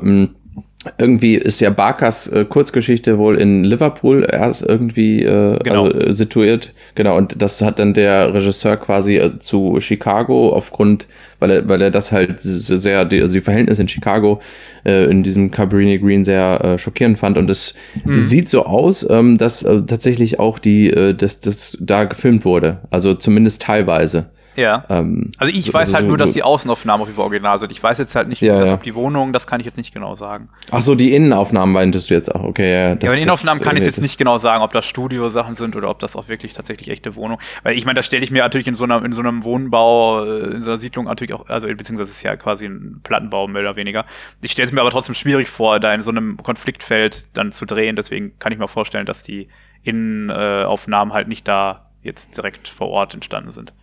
irgendwie 0.97 1.35
ist 1.35 1.59
ja 1.61 1.69
Barkers 1.69 2.27
äh, 2.27 2.45
Kurzgeschichte 2.45 3.17
wohl 3.17 3.37
in 3.37 3.63
Liverpool 3.63 4.27
erst 4.29 4.61
irgendwie 4.61 5.23
äh, 5.23 5.59
genau. 5.63 5.85
also, 5.85 5.99
äh, 5.99 6.13
situiert. 6.13 6.73
Genau, 6.95 7.17
und 7.17 7.41
das 7.41 7.61
hat 7.61 7.79
dann 7.79 7.93
der 7.93 8.33
Regisseur 8.33 8.77
quasi 8.77 9.17
äh, 9.17 9.39
zu 9.39 9.79
Chicago 9.79 10.53
aufgrund, 10.53 11.07
weil 11.39 11.51
er, 11.51 11.69
weil 11.69 11.81
er 11.81 11.91
das 11.91 12.11
halt 12.11 12.39
sehr, 12.39 13.05
die, 13.05 13.21
also 13.21 13.33
die 13.33 13.41
Verhältnisse 13.41 13.81
in 13.81 13.87
Chicago 13.87 14.41
äh, 14.85 15.05
in 15.05 15.23
diesem 15.23 15.51
Cabrini 15.51 15.99
Green 15.99 16.23
sehr 16.23 16.61
äh, 16.63 16.77
schockierend 16.77 17.19
fand. 17.19 17.37
Und 17.37 17.49
es 17.49 17.73
hm. 18.03 18.19
sieht 18.19 18.49
so 18.49 18.65
aus, 18.65 19.07
ähm, 19.09 19.37
dass 19.37 19.59
tatsächlich 19.59 20.39
auch 20.39 20.59
die, 20.59 20.89
äh, 20.89 21.13
das, 21.13 21.39
das 21.39 21.77
da 21.79 22.05
gefilmt 22.05 22.45
wurde. 22.45 22.79
Also 22.89 23.13
zumindest 23.13 23.61
teilweise. 23.61 24.27
Ja. 24.59 24.83
Ähm, 24.89 25.31
also 25.37 25.53
ich 25.53 25.73
weiß 25.73 25.87
also 25.87 25.93
halt 25.95 26.03
so, 26.03 26.07
nur, 26.09 26.17
dass 26.17 26.33
die 26.33 26.43
Außenaufnahmen 26.43 27.01
auf 27.01 27.07
jeden 27.07 27.15
Fall 27.15 27.23
original 27.23 27.57
sind. 27.59 27.71
Ich 27.71 27.81
weiß 27.81 27.97
jetzt 27.97 28.13
halt 28.15 28.27
nicht, 28.27 28.41
ja, 28.41 28.65
ja. 28.65 28.73
ob 28.73 28.83
die 28.83 28.93
Wohnung, 28.93 29.31
das 29.31 29.47
kann 29.47 29.59
ich 29.61 29.65
jetzt 29.65 29.77
nicht 29.77 29.93
genau 29.93 30.15
sagen. 30.15 30.49
Ach 30.71 30.81
so, 30.81 30.95
die 30.95 31.13
Innenaufnahmen 31.13 31.73
meintest 31.73 32.09
du 32.09 32.13
jetzt 32.13 32.33
auch, 32.33 32.43
okay. 32.43 32.71
Ja, 32.71 32.95
das, 32.95 33.03
ja 33.03 33.09
bei 33.11 33.21
Innenaufnahmen 33.21 33.63
kann 33.63 33.77
ich 33.77 33.83
jetzt 33.83 34.01
nicht 34.01 34.17
genau 34.17 34.37
sagen, 34.37 34.61
ob 34.61 34.73
das 34.73 34.85
Studiosachen 34.85 35.55
sind 35.55 35.75
oder 35.75 35.89
ob 35.89 35.99
das 35.99 36.15
auch 36.15 36.27
wirklich 36.27 36.53
tatsächlich 36.53 36.89
echte 36.89 37.15
Wohnung. 37.15 37.39
Weil 37.63 37.77
ich 37.77 37.85
meine, 37.85 37.95
das 37.95 38.05
stelle 38.05 38.23
ich 38.23 38.31
mir 38.31 38.43
natürlich 38.43 38.67
in 38.67 38.75
so, 38.75 38.83
einer, 38.83 39.03
in 39.03 39.13
so 39.13 39.21
einem 39.21 39.43
Wohnbau, 39.45 40.25
äh, 40.25 40.55
in 40.55 40.61
so 40.61 40.71
einer 40.71 40.77
Siedlung 40.77 41.05
natürlich 41.05 41.33
auch, 41.33 41.47
also 41.47 41.67
beziehungsweise 41.67 42.09
es 42.09 42.17
ist 42.17 42.23
ja 42.23 42.35
quasi 42.35 42.65
ein 42.65 42.99
Plattenbau 43.03 43.47
mehr 43.47 43.61
oder 43.61 43.75
weniger. 43.77 44.05
Ich 44.41 44.51
stelle 44.51 44.65
es 44.65 44.73
mir 44.73 44.81
aber 44.81 44.91
trotzdem 44.91 45.15
schwierig 45.15 45.49
vor, 45.49 45.79
da 45.79 45.93
in 45.93 46.01
so 46.01 46.11
einem 46.11 46.37
Konfliktfeld 46.37 47.25
dann 47.33 47.53
zu 47.53 47.65
drehen. 47.65 47.95
Deswegen 47.95 48.37
kann 48.39 48.51
ich 48.51 48.59
mir 48.59 48.67
vorstellen, 48.67 49.05
dass 49.05 49.23
die 49.23 49.47
Innenaufnahmen 49.83 51.13
halt 51.13 51.27
nicht 51.27 51.47
da 51.47 51.85
jetzt 52.01 52.35
direkt 52.37 52.67
vor 52.67 52.89
Ort 52.89 53.13
entstanden 53.13 53.51
sind. 53.51 53.73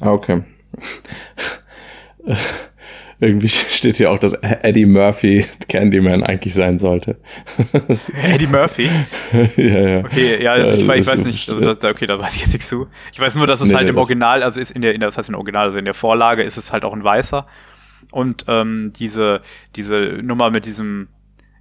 Ah, 0.00 0.10
okay. 0.10 0.42
irgendwie 3.20 3.48
steht 3.48 3.96
hier 3.96 4.10
auch, 4.10 4.18
dass 4.18 4.34
Eddie 4.34 4.86
Murphy 4.86 5.46
Candyman 5.68 6.22
eigentlich 6.22 6.54
sein 6.54 6.78
sollte. 6.78 7.16
Eddie 8.22 8.46
Murphy? 8.46 8.90
ja, 9.56 9.64
ja. 9.64 9.98
Okay, 10.04 10.42
ja, 10.42 10.52
also 10.52 10.74
ich, 10.74 10.88
ich, 10.88 11.06
weiß 11.06 11.24
nicht, 11.24 11.48
also 11.48 11.60
das, 11.60 11.82
okay, 11.82 12.06
da 12.06 12.18
weiß 12.18 12.34
ich 12.34 12.42
jetzt 12.42 12.52
nichts 12.52 12.68
zu. 12.68 12.88
Ich 13.12 13.20
weiß 13.20 13.34
nur, 13.36 13.46
dass 13.46 13.60
es 13.60 13.68
nee, 13.68 13.74
halt 13.74 13.88
im 13.88 13.96
Original, 13.96 14.42
also 14.42 14.60
ist 14.60 14.70
in 14.70 14.82
der, 14.82 14.94
in 14.94 15.00
der, 15.00 15.08
das 15.08 15.18
heißt 15.18 15.28
im 15.28 15.34
Original, 15.36 15.66
also 15.66 15.78
in 15.78 15.84
der 15.84 15.94
Vorlage 15.94 16.42
ist 16.42 16.56
es 16.56 16.72
halt 16.72 16.84
auch 16.84 16.92
ein 16.92 17.04
Weißer. 17.04 17.46
Und 18.10 18.44
ähm, 18.48 18.92
diese, 18.98 19.40
diese 19.76 20.18
Nummer 20.22 20.50
mit 20.50 20.66
diesem, 20.66 21.08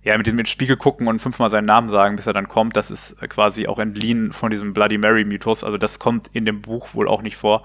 ja, 0.04 0.18
mit 0.18 0.26
diesem 0.26 0.40
ins 0.40 0.50
Spiegel 0.50 0.76
gucken 0.76 1.08
und 1.08 1.20
fünfmal 1.20 1.50
seinen 1.50 1.66
Namen 1.66 1.88
sagen, 1.88 2.16
bis 2.16 2.28
er 2.28 2.34
dann 2.34 2.50
kommt, 2.50 2.76
das 2.76 2.92
ist 2.92 3.18
quasi 3.30 3.68
auch 3.68 3.80
entliehen 3.80 4.34
von 4.34 4.52
diesem 4.52 4.74
Bloody 4.74 4.98
Mary 4.98 5.24
Mythos. 5.24 5.64
Also 5.64 5.78
das 5.78 6.00
kommt 6.00 6.30
in 6.34 6.46
dem 6.46 6.62
Buch 6.62 6.94
wohl 6.94 7.08
auch 7.08 7.22
nicht 7.22 7.38
vor. 7.38 7.64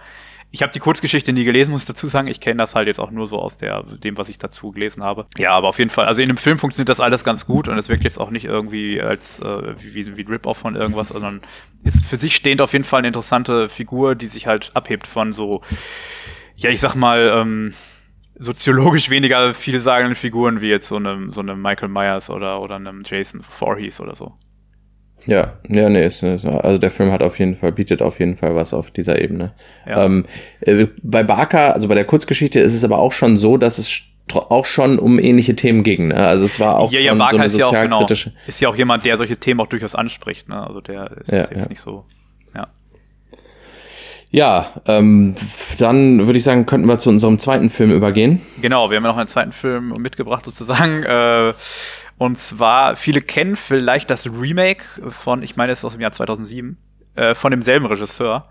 Ich 0.50 0.62
habe 0.62 0.73
die 0.73 0.78
Kurzgeschichte 0.78 1.33
nie 1.33 1.45
gelesen, 1.45 1.73
muss 1.73 1.83
ich 1.83 1.87
dazu 1.87 2.07
sagen. 2.07 2.26
Ich 2.26 2.40
kenne 2.40 2.57
das 2.57 2.75
halt 2.75 2.88
jetzt 2.88 3.00
auch 3.00 3.11
nur 3.11 3.28
so 3.28 3.38
aus 3.38 3.59
der, 3.59 3.83
dem, 3.83 4.17
was 4.17 4.31
ich 4.31 4.38
dazu 4.38 4.71
gelesen 4.71 5.02
habe. 5.02 5.26
Ja, 5.37 5.50
aber 5.50 5.69
auf 5.69 5.78
jeden 5.78 5.90
Fall, 5.90 6.07
also 6.07 6.23
in 6.23 6.28
dem 6.28 6.38
Film 6.38 6.59
funktioniert 6.59 6.88
das 6.88 7.00
alles 7.00 7.23
ganz 7.23 7.45
gut 7.45 7.69
und 7.69 7.76
es 7.76 7.90
wirkt 7.90 8.05
jetzt 8.05 8.19
auch 8.19 8.31
nicht 8.31 8.47
irgendwie 8.47 9.00
als 9.00 9.40
äh, 9.40 9.75
wie, 9.83 10.17
wie 10.17 10.23
ein 10.23 10.28
Rip-Off 10.28 10.57
von 10.57 10.75
irgendwas, 10.75 11.09
sondern 11.09 11.43
ist 11.85 12.05
für 12.05 12.17
sich 12.17 12.35
stehend 12.35 12.62
auf 12.62 12.73
jeden 12.73 12.85
Fall 12.85 13.00
eine 13.00 13.09
interessante 13.09 13.69
Figur, 13.69 14.14
die 14.14 14.28
sich 14.28 14.47
halt 14.47 14.71
abhebt 14.75 15.07
von 15.07 15.35
so, 15.35 15.62
ja, 16.57 16.71
ich 16.71 16.81
sag 16.81 16.95
mal, 16.95 17.31
ähm, 17.35 17.75
soziologisch 18.38 19.11
weniger 19.11 19.52
viele 19.52 19.81
sagenden 19.81 20.14
Figuren 20.14 20.61
wie 20.61 20.69
jetzt 20.69 20.88
so 20.88 20.97
einem 20.97 21.33
so 21.33 21.40
einem 21.40 21.61
Michael 21.61 21.88
Myers 21.88 22.31
oder 22.31 22.61
oder 22.61 22.76
einem 22.76 23.02
Jason 23.05 23.43
Voorhees 23.43 24.00
oder 24.00 24.14
so. 24.14 24.33
Ja, 25.26 25.54
ja, 25.68 25.88
nee, 25.88 26.06
ist, 26.06 26.22
ist, 26.22 26.46
also 26.46 26.78
der 26.78 26.90
Film 26.90 27.12
hat 27.12 27.22
auf 27.22 27.38
jeden 27.38 27.56
Fall, 27.56 27.72
bietet 27.72 28.00
auf 28.00 28.18
jeden 28.18 28.37
Fall 28.37 28.54
was 28.54 28.72
auf 28.72 28.90
dieser 28.90 29.20
Ebene. 29.20 29.52
Ja. 29.87 30.04
Ähm, 30.04 30.25
äh, 30.60 30.87
bei 31.02 31.22
Barker, 31.22 31.75
also 31.75 31.88
bei 31.88 31.94
der 31.94 32.04
Kurzgeschichte 32.04 32.60
ist 32.60 32.72
es 32.72 32.84
aber 32.84 32.98
auch 32.98 33.12
schon 33.12 33.37
so, 33.37 33.56
dass 33.56 33.78
es 33.78 34.02
auch 34.34 34.66
schon 34.66 34.98
um 34.98 35.18
ähnliche 35.18 35.56
Themen 35.56 35.82
ging. 35.82 36.08
Ne? 36.08 36.16
Also 36.16 36.44
es 36.44 36.60
war 36.60 36.78
auch 36.78 36.92
ja, 36.92 37.00
ja, 37.00 37.14
Barker 37.14 37.37
so 37.37 37.40
eine 37.40 37.48
sozialkritische. 37.48 38.30
Ja, 38.30 38.34
genau, 38.34 38.48
ist 38.48 38.60
ja 38.60 38.68
auch 38.68 38.76
jemand, 38.76 39.04
der 39.04 39.16
solche 39.16 39.37
Themen 39.37 39.60
auch 39.60 39.66
durchaus 39.66 39.94
anspricht. 39.94 40.48
Ne? 40.48 40.66
Also 40.66 40.80
der 40.80 41.10
ist 41.18 41.32
ja, 41.32 41.38
jetzt 41.38 41.52
ja. 41.52 41.68
nicht 41.68 41.80
so. 41.80 42.04
Ja. 42.54 42.68
Ja, 44.30 44.72
ähm, 44.87 45.34
dann 45.78 46.26
würde 46.26 46.38
ich 46.38 46.44
sagen, 46.44 46.66
könnten 46.66 46.87
wir 46.87 46.98
zu 46.98 47.08
unserem 47.08 47.38
zweiten 47.38 47.70
Film 47.70 47.90
übergehen. 47.92 48.42
Genau, 48.60 48.90
wir 48.90 48.96
haben 48.96 49.04
ja 49.04 49.10
noch 49.10 49.16
einen 49.16 49.28
zweiten 49.28 49.52
Film 49.52 49.94
mitgebracht 49.98 50.44
sozusagen. 50.44 51.02
Äh, 51.04 51.54
und 52.18 52.38
zwar, 52.38 52.96
viele 52.96 53.20
kennen 53.20 53.56
vielleicht 53.56 54.10
das 54.10 54.26
Remake 54.26 54.84
von, 55.10 55.42
ich 55.42 55.56
meine, 55.56 55.72
es 55.72 55.78
ist 55.78 55.84
aus 55.84 55.92
dem 55.92 56.00
Jahr 56.00 56.12
2007, 56.12 56.76
äh, 57.14 57.34
von 57.34 57.52
demselben 57.52 57.87
Regisseur. 57.87 58.48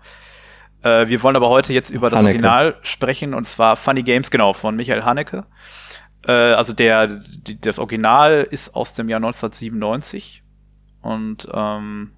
Äh, 0.82 1.08
wir 1.08 1.22
wollen 1.22 1.36
aber 1.36 1.50
heute 1.50 1.72
jetzt 1.72 1.90
über 1.90 2.08
das 2.08 2.20
Haneke. 2.20 2.36
Original 2.36 2.76
sprechen, 2.82 3.34
und 3.34 3.44
zwar 3.44 3.76
Funny 3.76 4.02
Games, 4.02 4.30
genau, 4.30 4.54
von 4.54 4.74
Michael 4.74 5.02
Haneke. 5.02 5.44
Äh, 6.26 6.32
also 6.32 6.72
der, 6.72 7.06
die, 7.06 7.60
das 7.60 7.78
Original 7.78 8.46
ist 8.50 8.74
aus 8.74 8.94
dem 8.94 9.08
Jahr 9.08 9.18
1997. 9.18 10.42
Und 11.02 11.46
ähm, 11.52 12.12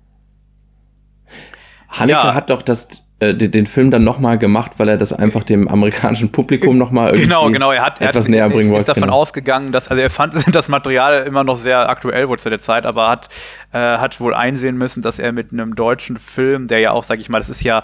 Haneke 1.89 2.13
ja. 2.13 2.35
hat 2.35 2.51
doch 2.51 2.63
das 2.63 3.05
äh, 3.21 3.35
den, 3.35 3.51
den 3.51 3.67
Film 3.67 3.91
dann 3.91 4.03
nochmal 4.03 4.39
gemacht, 4.39 4.73
weil 4.79 4.89
er 4.89 4.97
das 4.97 5.13
einfach 5.13 5.45
dem 5.45 5.69
amerikanischen 5.69 6.33
Publikum 6.33 6.79
nochmal 6.79 7.13
genau, 7.17 7.51
genau, 7.51 7.71
er 7.71 7.85
hat, 7.85 8.01
etwas 8.01 8.15
er 8.15 8.21
hat, 8.23 8.29
näher 8.31 8.49
bringen 8.49 8.71
wollte. 8.71 8.81
ist 8.81 8.89
davon 8.89 9.03
genau. 9.05 9.15
ausgegangen, 9.15 9.73
dass, 9.73 9.89
also 9.89 10.03
er 10.03 10.09
fand 10.09 10.35
das 10.55 10.69
Material 10.69 11.27
immer 11.27 11.45
noch 11.45 11.57
sehr 11.57 11.89
aktuell 11.91 12.29
wohl 12.29 12.39
zu 12.39 12.49
der 12.49 12.61
Zeit, 12.61 12.87
aber 12.87 13.11
hat, 13.11 13.29
äh, 13.73 13.79
hat 13.79 14.21
wohl 14.21 14.35
einsehen 14.35 14.79
müssen, 14.79 15.03
dass 15.03 15.19
er 15.19 15.33
mit 15.33 15.53
einem 15.53 15.75
deutschen 15.75 16.17
Film, 16.17 16.67
der 16.67 16.81
ja 16.81 16.93
auch, 16.93 17.03
sag 17.03 17.19
ich 17.21 17.29
mal, 17.29 17.39
das 17.39 17.51
ist 17.51 17.63
ja 17.63 17.83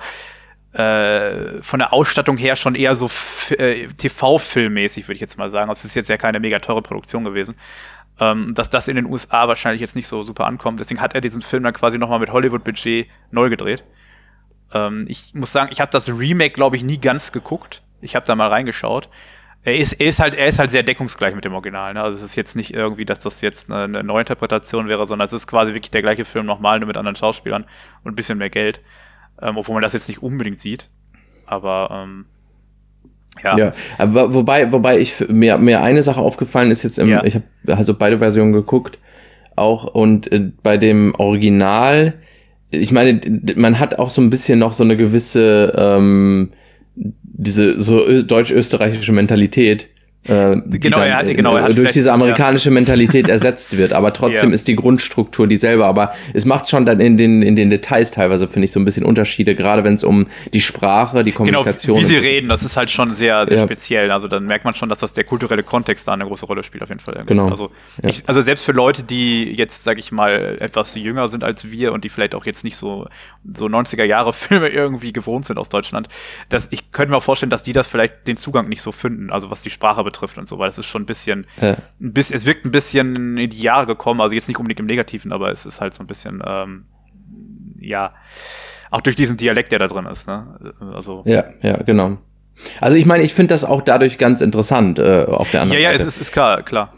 äh, 0.72 1.62
von 1.62 1.80
der 1.80 1.92
Ausstattung 1.92 2.38
her 2.38 2.56
schon 2.56 2.74
eher 2.74 2.96
so 2.96 3.10
äh, 3.58 3.88
TV-Filmmäßig, 3.88 5.06
würde 5.06 5.16
ich 5.16 5.20
jetzt 5.20 5.38
mal 5.38 5.50
sagen. 5.50 5.68
Also 5.68 5.80
es 5.80 5.84
ist 5.86 5.94
jetzt 5.96 6.08
ja 6.08 6.16
keine 6.16 6.40
mega 6.40 6.58
teure 6.58 6.82
Produktion 6.82 7.24
gewesen. 7.24 7.56
Ähm, 8.18 8.54
dass 8.54 8.70
das 8.70 8.88
in 8.88 8.96
den 8.96 9.04
USA 9.04 9.48
wahrscheinlich 9.48 9.82
jetzt 9.82 9.96
nicht 9.96 10.06
so 10.06 10.22
super 10.22 10.46
ankommt. 10.46 10.80
Deswegen 10.80 11.02
hat 11.02 11.14
er 11.14 11.20
diesen 11.20 11.42
Film 11.42 11.62
dann 11.62 11.74
quasi 11.74 11.98
nochmal 11.98 12.18
mit 12.20 12.32
Hollywood-Budget 12.32 13.06
neu 13.30 13.50
gedreht. 13.50 13.84
Ähm, 14.72 15.06
ich 15.08 15.34
muss 15.34 15.52
sagen, 15.52 15.70
ich 15.72 15.80
habe 15.80 15.90
das 15.92 16.08
Remake, 16.08 16.54
glaube 16.54 16.76
ich, 16.76 16.84
nie 16.84 16.98
ganz 16.98 17.32
geguckt. 17.32 17.82
Ich 18.00 18.14
habe 18.16 18.26
da 18.26 18.34
mal 18.34 18.48
reingeschaut. 18.48 19.08
Er 19.62 19.76
ist, 19.76 19.94
er 19.94 20.06
ist 20.06 20.20
halt, 20.20 20.34
er 20.34 20.46
ist 20.46 20.58
halt 20.58 20.70
sehr 20.70 20.84
deckungsgleich 20.84 21.34
mit 21.34 21.44
dem 21.44 21.52
Original. 21.52 21.94
Ne? 21.94 22.02
Also 22.02 22.18
es 22.18 22.22
ist 22.22 22.36
jetzt 22.36 22.54
nicht 22.54 22.72
irgendwie, 22.72 23.04
dass 23.04 23.18
das 23.18 23.40
jetzt 23.40 23.70
eine, 23.70 23.84
eine 23.84 24.04
Neuinterpretation 24.04 24.86
wäre, 24.86 25.08
sondern 25.08 25.26
es 25.26 25.32
ist 25.32 25.48
quasi 25.48 25.74
wirklich 25.74 25.90
der 25.90 26.02
gleiche 26.02 26.24
Film 26.24 26.46
nochmal, 26.46 26.78
nur 26.78 26.86
mit 26.86 26.96
anderen 26.96 27.16
Schauspielern 27.16 27.64
und 28.04 28.12
ein 28.12 28.16
bisschen 28.16 28.38
mehr 28.38 28.50
Geld. 28.50 28.80
Ähm, 29.42 29.56
obwohl 29.56 29.74
man 29.74 29.82
das 29.82 29.92
jetzt 29.92 30.08
nicht 30.08 30.22
unbedingt 30.22 30.60
sieht. 30.60 30.88
Aber 31.46 31.88
ähm, 31.92 32.26
ja. 33.42 33.58
ja, 33.58 33.72
aber 33.98 34.34
wobei, 34.34 34.72
wobei 34.72 34.98
ich 34.98 35.28
mir, 35.28 35.58
mir 35.58 35.82
eine 35.82 36.02
Sache 36.02 36.20
aufgefallen 36.20 36.70
ist 36.70 36.82
jetzt 36.82 36.98
im, 36.98 37.08
ja. 37.08 37.24
ich 37.24 37.34
habe 37.34 37.44
also 37.66 37.94
beide 37.94 38.18
Versionen 38.18 38.52
geguckt, 38.52 38.98
auch 39.56 39.84
und 39.84 40.30
äh, 40.32 40.52
bei 40.62 40.76
dem 40.76 41.14
Original 41.16 42.14
ich 42.76 42.92
meine, 42.92 43.20
man 43.56 43.78
hat 43.78 43.98
auch 43.98 44.10
so 44.10 44.20
ein 44.20 44.30
bisschen 44.30 44.58
noch 44.58 44.72
so 44.72 44.84
eine 44.84 44.96
gewisse, 44.96 45.72
ähm, 45.76 46.50
diese 46.94 47.80
so 47.80 48.22
deutsch-österreichische 48.22 49.12
Mentalität, 49.12 49.88
äh, 50.28 50.60
genau, 50.78 50.98
dann, 50.98 51.06
er 51.06 51.16
hat, 51.18 51.26
genau, 51.26 51.56
er 51.56 51.62
hat 51.64 51.78
durch 51.78 51.92
diese 51.92 52.12
amerikanische 52.12 52.68
ja. 52.68 52.74
Mentalität 52.74 53.28
ersetzt 53.28 53.76
wird. 53.76 53.92
Aber 53.92 54.12
trotzdem 54.12 54.50
ja. 54.50 54.54
ist 54.54 54.68
die 54.68 54.76
Grundstruktur 54.76 55.46
dieselbe. 55.46 55.86
Aber 55.86 56.12
es 56.34 56.44
macht 56.44 56.68
schon 56.68 56.84
dann 56.84 57.00
in 57.00 57.16
den, 57.16 57.42
in 57.42 57.56
den 57.56 57.70
Details 57.70 58.10
teilweise, 58.10 58.48
finde 58.48 58.64
ich, 58.64 58.72
so 58.72 58.80
ein 58.80 58.84
bisschen 58.84 59.04
Unterschiede, 59.04 59.54
gerade 59.54 59.84
wenn 59.84 59.94
es 59.94 60.04
um 60.04 60.26
die 60.52 60.60
Sprache, 60.60 61.22
die 61.22 61.32
Kommunikation 61.32 61.96
Genau, 61.96 62.08
wie 62.08 62.12
sie 62.12 62.18
reden, 62.18 62.48
das 62.48 62.64
ist 62.64 62.76
halt 62.76 62.90
schon 62.90 63.14
sehr, 63.14 63.46
sehr 63.46 63.58
ja. 63.58 63.64
speziell. 63.64 64.10
Also 64.10 64.26
dann 64.28 64.46
merkt 64.46 64.64
man 64.64 64.74
schon, 64.74 64.88
dass 64.88 64.98
das 64.98 65.12
der 65.12 65.24
kulturelle 65.24 65.62
Kontext 65.62 66.08
da 66.08 66.12
eine 66.12 66.26
große 66.26 66.46
Rolle 66.46 66.62
spielt, 66.62 66.82
auf 66.82 66.88
jeden 66.88 67.00
Fall. 67.00 67.14
Irgendwie. 67.14 67.34
Genau. 67.34 67.48
Also, 67.48 67.70
ich, 68.02 68.24
also 68.26 68.42
selbst 68.42 68.64
für 68.64 68.72
Leute, 68.72 69.04
die 69.04 69.44
jetzt, 69.52 69.84
sag 69.84 69.98
ich 69.98 70.10
mal, 70.10 70.56
etwas 70.60 70.94
jünger 70.94 71.28
sind 71.28 71.44
als 71.44 71.70
wir 71.70 71.92
und 71.92 72.04
die 72.04 72.08
vielleicht 72.08 72.34
auch 72.34 72.46
jetzt 72.46 72.64
nicht 72.64 72.76
so, 72.76 73.06
so 73.54 73.66
90er 73.66 74.04
Jahre 74.04 74.32
Filme 74.32 74.68
irgendwie 74.68 75.12
gewohnt 75.12 75.46
sind 75.46 75.58
aus 75.58 75.68
Deutschland, 75.68 76.08
dass 76.48 76.66
ich 76.70 76.90
könnte 76.90 77.12
mir 77.12 77.20
vorstellen, 77.20 77.50
dass 77.50 77.62
die 77.62 77.72
das 77.72 77.86
vielleicht 77.86 78.26
den 78.26 78.36
Zugang 78.36 78.68
nicht 78.68 78.82
so 78.82 78.90
finden, 78.90 79.30
also 79.30 79.50
was 79.50 79.62
die 79.62 79.70
Sprache 79.70 80.02
betrifft 80.02 80.15
betrifft 80.16 80.38
und 80.38 80.48
so, 80.48 80.58
weil 80.58 80.70
es 80.70 80.78
ist 80.78 80.86
schon 80.86 81.02
ein 81.02 81.06
bisschen, 81.06 81.46
ja. 81.60 81.76
ein 82.00 82.12
bisschen, 82.12 82.36
es 82.36 82.46
wirkt 82.46 82.64
ein 82.64 82.70
bisschen 82.70 83.36
in 83.36 83.50
die 83.50 83.60
Jahre 83.60 83.86
gekommen, 83.86 84.20
also 84.20 84.34
jetzt 84.34 84.48
nicht 84.48 84.58
unbedingt 84.58 84.80
im 84.80 84.86
Negativen, 84.86 85.32
aber 85.32 85.50
es 85.50 85.66
ist 85.66 85.80
halt 85.80 85.94
so 85.94 86.02
ein 86.02 86.06
bisschen, 86.06 86.42
ähm, 86.44 86.86
ja, 87.78 88.12
auch 88.90 89.00
durch 89.00 89.16
diesen 89.16 89.36
Dialekt, 89.36 89.72
der 89.72 89.78
da 89.78 89.88
drin 89.88 90.06
ist, 90.06 90.26
ne? 90.26 90.74
Also. 90.94 91.22
Ja, 91.26 91.44
ja, 91.62 91.76
genau. 91.82 92.18
Also 92.80 92.96
ich 92.96 93.04
meine, 93.04 93.22
ich 93.22 93.34
finde 93.34 93.52
das 93.52 93.64
auch 93.64 93.82
dadurch 93.82 94.16
ganz 94.16 94.40
interessant 94.40 94.98
äh, 94.98 95.24
auf 95.28 95.50
der 95.50 95.62
anderen 95.62 95.82
ja, 95.82 95.90
Seite. 95.90 96.02
Ja, 96.02 96.08
es 96.08 96.14
ist, 96.16 96.22
ist 96.22 96.32
klar, 96.32 96.62
klar. 96.62 96.92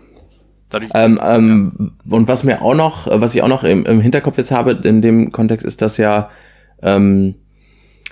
Dadurch, 0.69 0.91
ähm, 0.95 1.19
ähm, 1.23 1.73
ja. 1.79 2.17
Und 2.17 2.29
was 2.29 2.45
mir 2.45 2.63
auch 2.63 2.75
noch, 2.75 3.09
was 3.11 3.35
ich 3.35 3.43
auch 3.43 3.49
noch 3.49 3.65
im, 3.65 3.87
im 3.87 4.01
Hinterkopf 4.01 4.37
jetzt 4.37 4.51
habe 4.51 4.73
in 4.73 5.03
dem 5.03 5.33
Kontext, 5.33 5.67
ist, 5.67 5.83
dass 5.83 5.97
ja 5.97 6.29
ähm, 6.83 7.35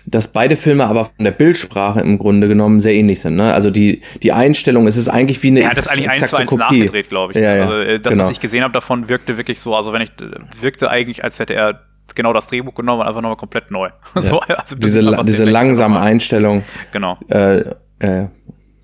dass 0.07 0.33
beide 0.33 0.57
Filme 0.57 0.87
aber 0.87 1.07
von 1.07 1.25
der 1.25 1.33
Bildsprache 1.33 2.01
im 2.01 2.19
Grunde 2.19 2.49
genommen 2.49 2.81
sehr 2.81 2.95
ähnlich 2.95 3.21
sind. 3.21 3.37
Ne? 3.37 3.53
Also 3.53 3.71
die, 3.71 4.03
die 4.23 4.33
Einstellung, 4.33 4.87
es 4.87 4.97
ist 4.97 5.09
eigentlich 5.09 5.43
wie 5.43 5.49
eine 5.49 5.61
Er 5.61 5.71
hat 5.71 5.79
das 5.79 5.89
eigentlich 5.89 6.09
eins 6.09 6.31
zu 6.31 6.37
eins 6.37 6.51
nachgedreht, 6.51 7.09
glaube 7.09 7.33
ich. 7.33 7.39
Ja, 7.39 7.57
ja, 7.57 7.65
also 7.65 7.77
äh, 7.79 8.01
das, 8.01 8.13
genau. 8.13 8.25
was 8.25 8.31
ich 8.31 8.41
gesehen 8.41 8.63
habe 8.63 8.73
davon, 8.73 9.09
wirkte 9.09 9.37
wirklich 9.37 9.61
so, 9.61 9.75
also 9.75 9.93
wenn 9.93 10.03
ich, 10.03 10.13
wirkte 10.61 10.91
eigentlich, 10.91 11.25
als 11.25 11.39
hätte 11.41 11.55
er 11.55 11.81
genau 12.15 12.33
das 12.33 12.47
Drehbuch 12.47 12.75
genommen 12.75 13.03
und 13.03 13.09
einfach 13.09 13.21
nochmal 13.21 13.37
komplett 13.37 13.71
neu. 13.71 13.91
Ja. 14.15 14.23
so, 14.23 14.41
also 14.41 14.77
diese 14.77 15.25
diese 15.25 15.45
langsame 15.45 16.01
Einstellung. 16.01 16.63
Genau. 16.93 17.19
Äh, 17.29 17.75
äh, 17.99 18.29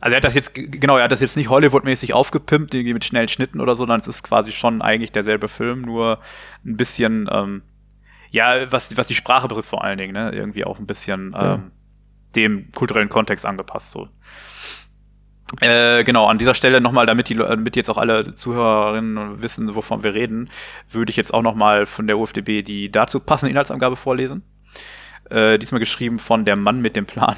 also 0.01 0.15
er 0.15 0.17
hat 0.17 0.25
das 0.25 0.35
jetzt, 0.35 0.53
genau, 0.55 0.97
er 0.97 1.05
hat 1.05 1.13
das 1.13 1.21
jetzt 1.21 1.37
nicht 1.37 1.49
Hollywood-mäßig 1.49 2.13
aufgepimpt, 2.13 2.75
irgendwie 2.75 2.95
mit 2.95 3.05
schnellen 3.05 3.29
Schnitten 3.29 3.61
oder 3.61 3.77
so, 3.77 3.83
sondern 3.83 4.01
es 4.01 4.09
ist 4.09 4.25
quasi 4.25 4.51
schon 4.51 4.83
eigentlich 4.83 5.13
derselbe 5.13 5.47
Film, 5.47 5.83
nur 5.83 6.19
ein 6.67 6.77
bisschen, 6.77 7.31
ähm, 7.31 7.63
ja, 8.33 8.73
was, 8.73 8.97
was 8.97 9.07
die 9.07 9.15
Sprache 9.15 9.47
betrifft 9.47 9.69
vor 9.69 9.85
allen 9.85 9.99
Dingen, 9.99 10.15
ne? 10.15 10.33
Irgendwie 10.33 10.65
auch 10.65 10.79
ein 10.79 10.87
bisschen 10.87 11.33
ja. 11.33 11.55
ähm, 11.55 11.71
dem 12.35 12.73
kulturellen 12.73 13.11
Kontext 13.11 13.45
angepasst. 13.45 13.93
So. 13.93 14.09
Äh, 15.61 16.03
genau, 16.05 16.27
an 16.27 16.39
dieser 16.39 16.55
Stelle 16.55 16.81
nochmal, 16.81 17.05
damit, 17.05 17.29
die, 17.29 17.35
damit 17.35 17.77
jetzt 17.77 17.91
auch 17.91 17.99
alle 17.99 18.35
Zuhörerinnen 18.35 19.43
wissen, 19.43 19.75
wovon 19.75 20.03
wir 20.03 20.15
reden, 20.15 20.49
würde 20.91 21.11
ich 21.11 21.17
jetzt 21.17 21.35
auch 21.35 21.43
nochmal 21.43 21.85
von 21.85 22.07
der 22.07 22.19
UFDB 22.19 22.63
die 22.63 22.91
dazu 22.91 23.21
passende 23.21 23.51
Inhaltsangabe 23.51 23.97
vorlesen. 23.97 24.43
Äh, 25.29 25.59
diesmal 25.59 25.79
geschrieben 25.79 26.19
von 26.19 26.47
der 26.47 26.57
Mann 26.57 26.81
mit 26.81 26.97
dem 26.97 27.05
Plan. 27.05 27.37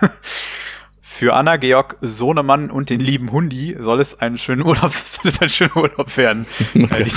Für 1.20 1.34
Anna, 1.34 1.58
Georg, 1.58 1.98
Sohnemann 2.00 2.70
und 2.70 2.88
den 2.88 2.98
lieben 2.98 3.30
Hundi 3.30 3.76
soll 3.78 4.00
es 4.00 4.18
einen 4.20 4.38
schönen 4.38 4.62
Urlaub, 4.62 4.90
soll 5.22 5.30
es 5.30 5.38
ein 5.42 5.50
schöner 5.50 5.76
Urlaub 5.76 6.16
werden. 6.16 6.46
Okay. 6.74 7.10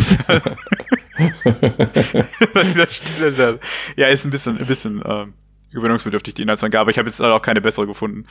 ja, 3.96 4.08
ist 4.08 4.26
ein 4.26 4.30
bisschen, 4.30 4.58
ein 4.58 4.66
bisschen 4.66 5.02
äh, 5.02 5.28
gewöhnungsbedürftig, 5.72 6.34
die 6.34 6.42
Inhaltsangabe. 6.42 6.92
Ich 6.92 6.98
habe 6.98 7.08
jetzt 7.08 7.22
auch 7.22 7.42
keine 7.42 7.62
bessere 7.62 7.88
gefunden. 7.88 8.26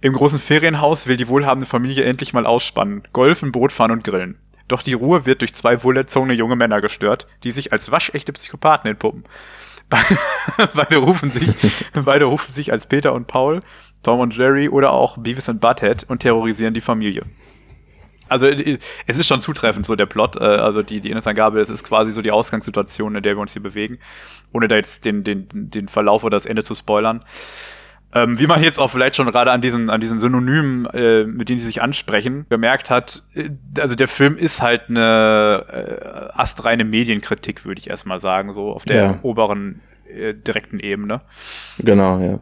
Im 0.00 0.12
großen 0.12 0.40
Ferienhaus 0.40 1.06
will 1.06 1.16
die 1.16 1.28
wohlhabende 1.28 1.66
Familie 1.66 2.02
endlich 2.02 2.32
mal 2.32 2.44
ausspannen, 2.44 3.04
golfen, 3.12 3.52
Boot 3.52 3.70
fahren 3.70 3.92
und 3.92 4.02
grillen. 4.02 4.40
Doch 4.66 4.82
die 4.82 4.94
Ruhe 4.94 5.24
wird 5.24 5.42
durch 5.42 5.54
zwei 5.54 5.84
wohlerzogene 5.84 6.34
junge 6.34 6.56
Männer 6.56 6.80
gestört, 6.80 7.28
die 7.44 7.52
sich 7.52 7.72
als 7.72 7.92
waschechte 7.92 8.32
Psychopathen 8.32 8.90
entpuppen. 8.90 9.22
beide 10.74 10.96
rufen 10.96 11.30
sich, 11.30 11.54
beide 11.92 12.24
rufen 12.24 12.52
sich 12.52 12.72
als 12.72 12.86
Peter 12.86 13.12
und 13.12 13.28
Paul 13.28 13.62
Tom 14.02 14.20
und 14.20 14.36
Jerry 14.36 14.68
oder 14.68 14.92
auch 14.92 15.18
Beavis 15.18 15.48
and 15.48 15.60
Butthead 15.60 16.04
und 16.08 16.20
terrorisieren 16.20 16.74
die 16.74 16.80
Familie. 16.80 17.24
Also 18.28 18.46
äh, 18.46 18.78
es 19.06 19.18
ist 19.18 19.26
schon 19.26 19.40
zutreffend, 19.40 19.84
so 19.84 19.96
der 19.96 20.06
Plot, 20.06 20.36
äh, 20.36 20.44
also 20.44 20.82
die, 20.82 21.00
die 21.00 21.10
Inhaltsangabe, 21.10 21.58
das 21.58 21.68
ist 21.68 21.84
quasi 21.84 22.12
so 22.12 22.22
die 22.22 22.30
Ausgangssituation, 22.30 23.16
in 23.16 23.22
der 23.22 23.36
wir 23.36 23.40
uns 23.40 23.52
hier 23.52 23.62
bewegen, 23.62 23.98
ohne 24.52 24.68
da 24.68 24.76
jetzt 24.76 25.04
den, 25.04 25.24
den, 25.24 25.48
den 25.52 25.88
Verlauf 25.88 26.24
oder 26.24 26.36
das 26.36 26.46
Ende 26.46 26.64
zu 26.64 26.74
spoilern. 26.74 27.24
Ähm, 28.12 28.40
wie 28.40 28.48
man 28.48 28.62
jetzt 28.62 28.80
auch 28.80 28.90
vielleicht 28.90 29.14
schon 29.14 29.30
gerade 29.30 29.52
an 29.52 29.60
diesen, 29.60 29.88
an 29.88 30.00
diesen 30.00 30.18
Synonymen, 30.18 30.86
äh, 30.86 31.24
mit 31.24 31.48
denen 31.48 31.60
sie 31.60 31.66
sich 31.66 31.80
ansprechen, 31.80 32.44
bemerkt 32.48 32.90
hat, 32.90 33.22
äh, 33.34 33.50
also 33.78 33.94
der 33.94 34.08
Film 34.08 34.36
ist 34.36 34.62
halt 34.62 34.88
eine 34.88 36.32
äh, 36.34 36.38
astreine 36.38 36.84
Medienkritik, 36.84 37.64
würde 37.64 37.78
ich 37.78 37.88
erstmal 37.88 38.20
sagen, 38.20 38.52
so 38.52 38.72
auf 38.72 38.84
der 38.84 39.04
ja. 39.04 39.18
oberen 39.22 39.80
äh, 40.08 40.34
direkten 40.34 40.80
Ebene. 40.80 41.20
Genau, 41.78 42.18
ja. 42.18 42.40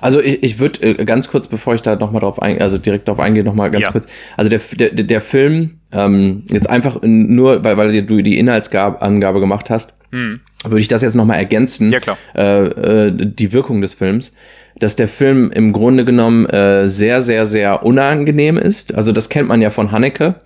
Also 0.00 0.20
ich, 0.20 0.42
ich 0.42 0.58
würde 0.58 0.82
äh, 0.82 1.04
ganz 1.04 1.28
kurz, 1.28 1.46
bevor 1.46 1.74
ich 1.74 1.82
da 1.82 1.96
nochmal 1.96 2.20
drauf 2.20 2.40
ein, 2.40 2.60
also 2.60 2.78
direkt 2.78 3.08
drauf 3.08 3.18
eingehe, 3.18 3.44
nochmal 3.44 3.70
ganz 3.70 3.86
ja. 3.86 3.92
kurz. 3.92 4.06
Also 4.36 4.48
der, 4.48 4.60
der, 4.90 5.04
der 5.04 5.20
Film, 5.20 5.80
ähm, 5.92 6.44
jetzt 6.50 6.68
einfach 6.68 6.98
nur, 7.02 7.64
weil, 7.64 7.76
weil 7.76 8.02
du 8.02 8.22
die 8.22 8.38
Inhaltsangabe 8.38 9.40
gemacht 9.40 9.70
hast, 9.70 9.94
hm. 10.12 10.40
würde 10.64 10.80
ich 10.80 10.88
das 10.88 11.02
jetzt 11.02 11.14
nochmal 11.14 11.38
ergänzen. 11.38 11.90
Ja, 11.92 12.00
klar. 12.00 12.18
Äh, 12.34 12.66
äh, 12.66 13.12
die 13.12 13.52
Wirkung 13.52 13.80
des 13.80 13.94
Films 13.94 14.32
dass 14.78 14.96
der 14.96 15.08
Film 15.08 15.50
im 15.52 15.72
Grunde 15.72 16.04
genommen 16.04 16.46
äh, 16.46 16.88
sehr, 16.88 17.20
sehr, 17.20 17.44
sehr 17.44 17.84
unangenehm 17.84 18.56
ist. 18.56 18.94
Also 18.94 19.12
das 19.12 19.28
kennt 19.28 19.48
man 19.48 19.60
ja 19.60 19.70
von 19.70 19.92
Haneke. 19.92 20.36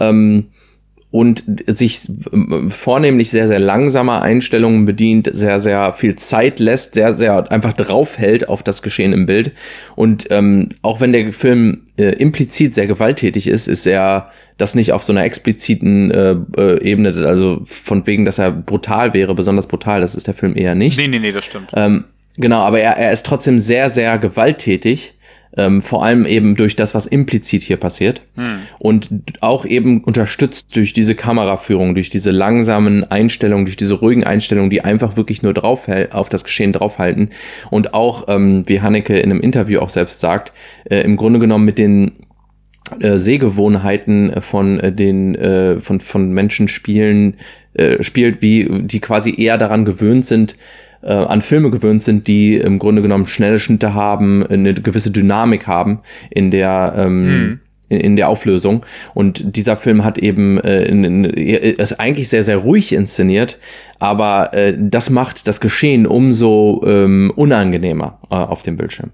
Ähm, 0.00 0.48
und 1.12 1.44
sich 1.66 2.00
vornehmlich 2.68 3.30
sehr, 3.30 3.46
sehr 3.46 3.58
langsamer 3.58 4.22
Einstellungen 4.22 4.86
bedient, 4.86 5.30
sehr, 5.30 5.60
sehr 5.60 5.92
viel 5.92 6.16
Zeit 6.16 6.58
lässt, 6.58 6.94
sehr, 6.94 7.12
sehr 7.12 7.52
einfach 7.52 7.74
draufhält 7.74 8.48
auf 8.48 8.62
das 8.62 8.80
Geschehen 8.80 9.12
im 9.12 9.26
Bild. 9.26 9.52
Und 9.94 10.26
ähm, 10.30 10.70
auch 10.80 11.02
wenn 11.02 11.12
der 11.12 11.30
Film 11.30 11.82
äh, 11.98 12.14
implizit 12.14 12.74
sehr 12.74 12.86
gewalttätig 12.86 13.46
ist, 13.46 13.68
ist 13.68 13.86
er 13.86 14.30
das 14.56 14.74
nicht 14.74 14.92
auf 14.92 15.04
so 15.04 15.12
einer 15.12 15.24
expliziten 15.24 16.10
äh, 16.10 16.34
äh, 16.56 16.82
Ebene, 16.82 17.10
also 17.26 17.60
von 17.66 18.06
wegen, 18.06 18.24
dass 18.24 18.38
er 18.38 18.50
brutal 18.50 19.12
wäre, 19.12 19.34
besonders 19.34 19.66
brutal, 19.66 20.00
das 20.00 20.14
ist 20.14 20.26
der 20.26 20.34
Film 20.34 20.56
eher 20.56 20.74
nicht. 20.74 20.96
Nee, 20.96 21.08
nee, 21.08 21.18
nee, 21.18 21.32
das 21.32 21.44
stimmt. 21.44 21.68
Ähm, 21.74 22.04
Genau, 22.38 22.60
aber 22.60 22.80
er, 22.80 22.96
er 22.96 23.12
ist 23.12 23.26
trotzdem 23.26 23.58
sehr, 23.58 23.88
sehr 23.88 24.18
gewalttätig. 24.18 25.14
Ähm, 25.56 25.80
vor 25.80 26.04
allem 26.04 26.24
eben 26.24 26.54
durch 26.54 26.76
das, 26.76 26.94
was 26.94 27.06
implizit 27.06 27.62
hier 27.62 27.76
passiert. 27.76 28.22
Hm. 28.36 28.60
Und 28.78 29.10
auch 29.40 29.66
eben 29.66 30.02
unterstützt 30.02 30.74
durch 30.76 30.92
diese 30.92 31.14
Kameraführung, 31.14 31.94
durch 31.94 32.10
diese 32.10 32.30
langsamen 32.30 33.10
Einstellungen, 33.10 33.66
durch 33.66 33.76
diese 33.76 33.94
ruhigen 33.94 34.24
Einstellungen, 34.24 34.70
die 34.70 34.82
einfach 34.82 35.16
wirklich 35.16 35.42
nur 35.42 35.52
drauf 35.52 35.88
auf 36.10 36.28
das 36.28 36.44
Geschehen 36.44 36.72
draufhalten. 36.72 37.30
Und 37.70 37.92
auch, 37.92 38.24
ähm, 38.28 38.62
wie 38.66 38.80
Hanneke 38.80 39.18
in 39.18 39.30
einem 39.30 39.40
Interview 39.40 39.80
auch 39.80 39.90
selbst 39.90 40.20
sagt, 40.20 40.52
äh, 40.84 41.00
im 41.00 41.16
Grunde 41.16 41.38
genommen 41.38 41.64
mit 41.64 41.78
den 41.78 42.12
äh, 43.00 43.18
Sehgewohnheiten 43.18 44.40
von 44.40 44.80
äh, 44.80 44.92
den 44.92 45.34
äh, 45.34 45.78
von 45.80 46.00
von 46.00 46.32
Menschen 46.32 46.68
spielen 46.68 47.34
äh, 47.74 48.02
spielt, 48.02 48.42
wie 48.42 48.68
die 48.82 49.00
quasi 49.00 49.34
eher 49.34 49.56
daran 49.56 49.84
gewöhnt 49.84 50.26
sind, 50.26 50.56
äh, 51.02 51.12
an 51.12 51.42
Filme 51.42 51.70
gewöhnt 51.70 52.02
sind, 52.02 52.26
die 52.28 52.56
im 52.56 52.78
Grunde 52.78 53.02
genommen 53.02 53.26
schnelle 53.26 53.58
Schnitte 53.58 53.94
haben, 53.94 54.46
eine 54.46 54.74
gewisse 54.74 55.10
Dynamik 55.10 55.66
haben 55.66 56.00
in 56.30 56.50
der 56.50 56.94
ähm, 56.96 57.26
hm 57.26 57.60
in 57.98 58.16
der 58.16 58.28
Auflösung. 58.28 58.84
Und 59.14 59.56
dieser 59.56 59.76
Film 59.76 60.04
hat 60.04 60.18
eben 60.18 60.58
äh, 60.58 60.84
in, 60.84 61.04
in, 61.04 61.24
ist 61.24 62.00
eigentlich 62.00 62.28
sehr, 62.28 62.44
sehr 62.44 62.58
ruhig 62.58 62.92
inszeniert, 62.92 63.58
aber 63.98 64.54
äh, 64.54 64.74
das 64.78 65.10
macht 65.10 65.46
das 65.46 65.60
Geschehen 65.60 66.06
umso 66.06 66.82
ähm, 66.86 67.32
unangenehmer 67.36 68.18
äh, 68.30 68.34
auf 68.34 68.62
dem 68.62 68.76
Bildschirm. 68.76 69.10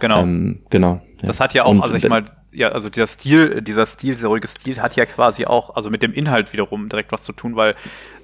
Genau. 0.00 0.22
Ähm, 0.22 0.60
genau. 0.70 1.02
Ja. 1.20 1.28
Das 1.28 1.40
hat 1.40 1.54
ja 1.54 1.64
auch, 1.64 1.70
Und, 1.70 1.82
also 1.82 1.94
ich 1.94 2.08
mal, 2.08 2.24
ja, 2.52 2.68
also 2.68 2.88
dieser 2.88 3.06
Stil, 3.06 3.62
dieser 3.62 3.84
Stil, 3.86 4.14
dieser 4.14 4.28
ruhige 4.28 4.48
Stil 4.48 4.80
hat 4.80 4.96
ja 4.96 5.06
quasi 5.06 5.44
auch, 5.44 5.74
also 5.76 5.90
mit 5.90 6.02
dem 6.02 6.12
Inhalt 6.12 6.52
wiederum 6.52 6.88
direkt 6.88 7.10
was 7.12 7.24
zu 7.24 7.32
tun, 7.32 7.56
weil, 7.56 7.74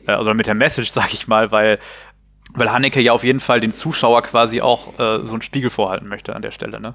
äh, 0.06 0.12
also 0.12 0.32
mit 0.34 0.46
der 0.46 0.54
Message, 0.54 0.92
sag 0.94 1.12
ich 1.12 1.28
mal, 1.28 1.50
weil 1.52 1.78
weil 2.54 2.70
Haneke 2.70 3.00
ja 3.00 3.12
auf 3.12 3.24
jeden 3.24 3.40
Fall 3.40 3.60
den 3.60 3.72
Zuschauer 3.72 4.22
quasi 4.22 4.60
auch 4.60 4.98
äh, 4.98 5.24
so 5.24 5.32
einen 5.32 5.42
Spiegel 5.42 5.70
vorhalten 5.70 6.08
möchte 6.08 6.34
an 6.34 6.42
der 6.42 6.50
Stelle, 6.50 6.80
ne? 6.80 6.94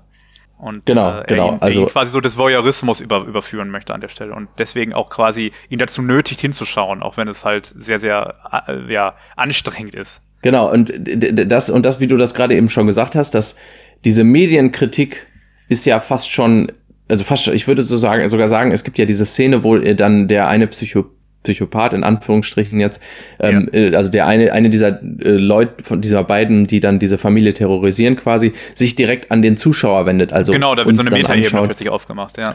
Und 0.58 0.86
genau, 0.86 1.20
äh, 1.20 1.24
genau. 1.28 1.54
Ihn, 1.54 1.58
also 1.60 1.82
ihn 1.82 1.90
quasi 1.90 2.12
so 2.12 2.22
des 2.22 2.38
Voyeurismus 2.38 3.02
über, 3.02 3.26
überführen 3.26 3.70
möchte 3.70 3.94
an 3.94 4.02
der 4.02 4.08
Stelle 4.08 4.34
und 4.34 4.48
deswegen 4.58 4.94
auch 4.94 5.10
quasi 5.10 5.52
ihn 5.70 5.80
dazu 5.80 6.02
nötigt 6.02 6.40
hinzuschauen, 6.40 7.04
auch 7.04 7.18
wenn 7.18 7.28
es 7.28 7.44
halt 7.44 7.74
sehr, 7.78 8.00
sehr 8.00 8.36
äh, 8.68 8.92
ja, 8.92 9.16
anstrengend 9.36 9.96
ist. 9.96 10.22
Genau, 10.42 10.72
und 10.72 10.94
das, 10.96 11.70
und 11.70 11.86
das, 11.86 12.00
wie 12.00 12.08
du 12.08 12.18
das 12.18 12.34
gerade 12.34 12.56
eben 12.56 12.70
schon 12.70 12.88
gesagt 12.88 13.16
hast, 13.16 13.34
dass 13.34 13.58
diese 14.06 14.24
Medienkritik 14.24 15.28
ist 15.68 15.86
ja 15.86 16.00
fast 16.00 16.32
schon, 16.32 16.72
also 17.10 17.24
fast, 17.24 17.48
ich 17.48 17.68
würde 17.68 17.82
so 17.82 17.98
sagen, 17.98 18.28
sogar 18.30 18.48
sagen, 18.48 18.72
es 18.72 18.84
gibt 18.84 18.98
ja 18.98 19.06
diese 19.06 19.26
Szene, 19.26 19.64
wo 19.64 19.78
dann 19.78 20.28
der 20.28 20.48
eine 20.48 20.68
Psycho 20.68 21.06
Psychopath 21.46 21.94
in 21.94 22.04
Anführungsstrichen 22.04 22.80
jetzt, 22.80 23.02
ähm, 23.40 23.70
ja. 23.72 23.80
Äh, 23.80 23.96
also 23.96 24.12
der 24.12 24.28
eine, 24.28 24.52
eine 24.52 24.70
dieser 24.70 25.02
äh, 25.02 25.30
Leute 25.30 25.84
von 25.84 26.02
dieser 26.02 26.24
beiden, 26.24 26.66
die 26.66 26.80
dann 26.80 27.00
diese 27.00 27.18
Familie 27.18 27.54
terrorisieren 27.54 28.16
quasi, 28.18 28.54
sich 28.74 28.96
direkt 28.96 29.32
an 29.32 29.42
den 29.42 29.56
Zuschauer 29.56 30.06
wendet. 30.06 30.34
Also 30.34 30.52
genau, 30.52 30.76
da 30.76 30.86
wird 30.86 30.96
so 30.98 31.02
eine 31.02 31.12
Metaebene 31.12 31.64
plötzlich 31.64 31.90
aufgemacht, 31.90 32.38
ja. 32.38 32.54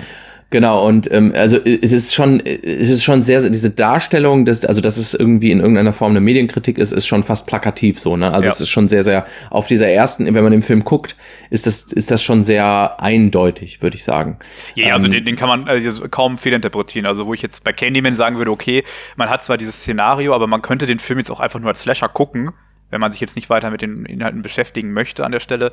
Genau, 0.51 0.85
und 0.85 1.11
ähm, 1.13 1.33
also 1.37 1.59
es 1.59 1.93
ist 1.93 2.13
schon, 2.13 2.41
es 2.45 2.89
ist 2.89 3.05
schon 3.05 3.23
sehr, 3.23 3.49
diese 3.51 3.71
Darstellung, 3.71 4.45
dass, 4.45 4.65
also 4.65 4.81
dass 4.81 4.97
es 4.97 5.15
irgendwie 5.15 5.53
in 5.53 5.61
irgendeiner 5.61 5.93
Form 5.93 6.11
eine 6.11 6.21
Medienkritik 6.21 6.77
ist, 6.77 6.91
ist 6.91 7.07
schon 7.07 7.23
fast 7.23 7.47
plakativ 7.47 8.01
so, 8.01 8.17
ne? 8.17 8.33
Also 8.33 8.47
ja. 8.47 8.53
es 8.53 8.61
ist 8.61 8.69
schon 8.69 8.89
sehr, 8.89 9.05
sehr, 9.05 9.27
auf 9.51 9.69
dieser 9.69 9.87
ersten, 9.87 10.27
wenn 10.27 10.43
man 10.43 10.51
den 10.51 10.63
Film 10.63 10.85
guckt, 10.85 11.15
ist 11.51 11.69
das, 11.69 11.85
ist 11.85 12.11
das 12.11 12.21
schon 12.21 12.43
sehr 12.43 13.01
eindeutig, 13.01 13.81
würde 13.81 13.95
ich 13.97 14.03
sagen. 14.03 14.39
Ja, 14.75 14.89
ähm, 14.89 14.95
also 14.95 15.07
den, 15.07 15.25
den 15.25 15.37
kann 15.37 15.49
man 15.49 15.69
also 15.69 16.09
kaum 16.09 16.37
fehlinterpretieren. 16.37 17.07
Also 17.07 17.27
wo 17.27 17.35
ich 17.35 17.43
jetzt 17.43 17.63
bei 17.63 17.73
Candyman 17.73 18.17
sagen 18.17 18.39
würde, 18.39 18.51
okay, 18.51 18.83
man 19.15 19.31
hat 19.31 19.45
zwar 19.45 19.57
dieses 19.57 19.77
Szenario, 19.77 20.35
aber 20.35 20.49
man 20.49 20.63
könnte 20.63 20.87
den 20.87 20.99
Film 20.99 21.21
jetzt 21.21 21.31
auch 21.31 21.39
einfach 21.39 21.61
nur 21.61 21.69
als 21.69 21.83
Slasher 21.83 22.09
gucken 22.09 22.51
wenn 22.91 23.01
man 23.01 23.13
sich 23.13 23.21
jetzt 23.21 23.37
nicht 23.37 23.49
weiter 23.51 23.71
mit 23.71 23.83
den 23.83 24.05
Inhalten 24.05 24.43
beschäftigen 24.43 24.93
möchte 24.93 25.25
an 25.25 25.33
der 25.33 25.41
Stelle. 25.41 25.73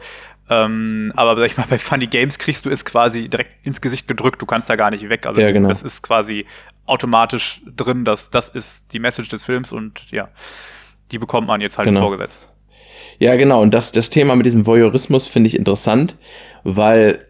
Ähm, 0.50 1.12
aber 1.16 1.36
sag 1.36 1.46
ich 1.46 1.58
mal, 1.58 1.66
bei 1.70 1.80
Funny 1.80 2.08
Games 2.08 2.40
kriegst 2.40 2.66
du 2.66 2.70
es 2.70 2.86
quasi 2.86 3.28
direkt 3.28 3.66
ins 3.66 3.82
Gesicht 3.82 4.08
gedrückt, 4.08 4.42
du 4.42 4.46
kannst 4.46 4.70
da 4.70 4.76
gar 4.76 4.92
nicht 4.92 5.10
weg. 5.10 5.26
Also 5.26 5.42
ja, 5.42 5.52
genau. 5.52 5.70
das 5.70 5.84
ist 5.84 6.04
quasi 6.04 6.46
automatisch 6.86 7.62
drin, 7.76 8.06
dass 8.06 8.30
das 8.30 8.50
ist 8.50 8.94
die 8.94 9.00
Message 9.00 9.30
des 9.30 9.44
Films 9.44 9.72
und 9.72 10.10
ja, 10.12 10.30
die 11.12 11.18
bekommt 11.18 11.48
man 11.48 11.62
jetzt 11.62 11.78
halt 11.78 11.88
genau. 11.88 12.02
vorgesetzt. 12.02 12.50
Ja, 13.20 13.36
genau. 13.36 13.62
Und 13.62 13.74
das, 13.74 13.92
das 13.92 14.10
Thema 14.10 14.36
mit 14.36 14.46
diesem 14.46 14.66
Voyeurismus 14.66 15.28
finde 15.28 15.48
ich 15.48 15.58
interessant, 15.58 16.16
weil 16.64 17.26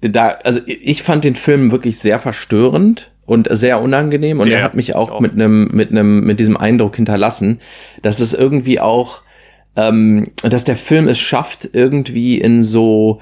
da, 0.00 0.28
also 0.44 0.60
ich 0.66 1.02
fand 1.02 1.24
den 1.24 1.36
Film 1.36 1.70
wirklich 1.70 1.98
sehr 1.98 2.18
verstörend 2.18 3.12
und 3.26 3.48
sehr 3.50 3.80
unangenehm 3.82 4.40
und 4.40 4.48
ja, 4.48 4.58
er 4.58 4.62
hat 4.62 4.74
mich 4.74 4.94
auch, 4.94 5.10
auch. 5.10 5.20
mit 5.20 5.32
einem 5.32 5.68
mit 5.72 5.90
einem 5.90 6.24
mit 6.24 6.40
diesem 6.40 6.56
Eindruck 6.56 6.96
hinterlassen, 6.96 7.58
dass 8.02 8.20
es 8.20 8.32
irgendwie 8.32 8.80
auch 8.80 9.22
ähm, 9.76 10.28
dass 10.42 10.64
der 10.64 10.76
Film 10.76 11.08
es 11.08 11.18
schafft 11.18 11.68
irgendwie 11.72 12.40
in 12.40 12.62
so 12.62 13.20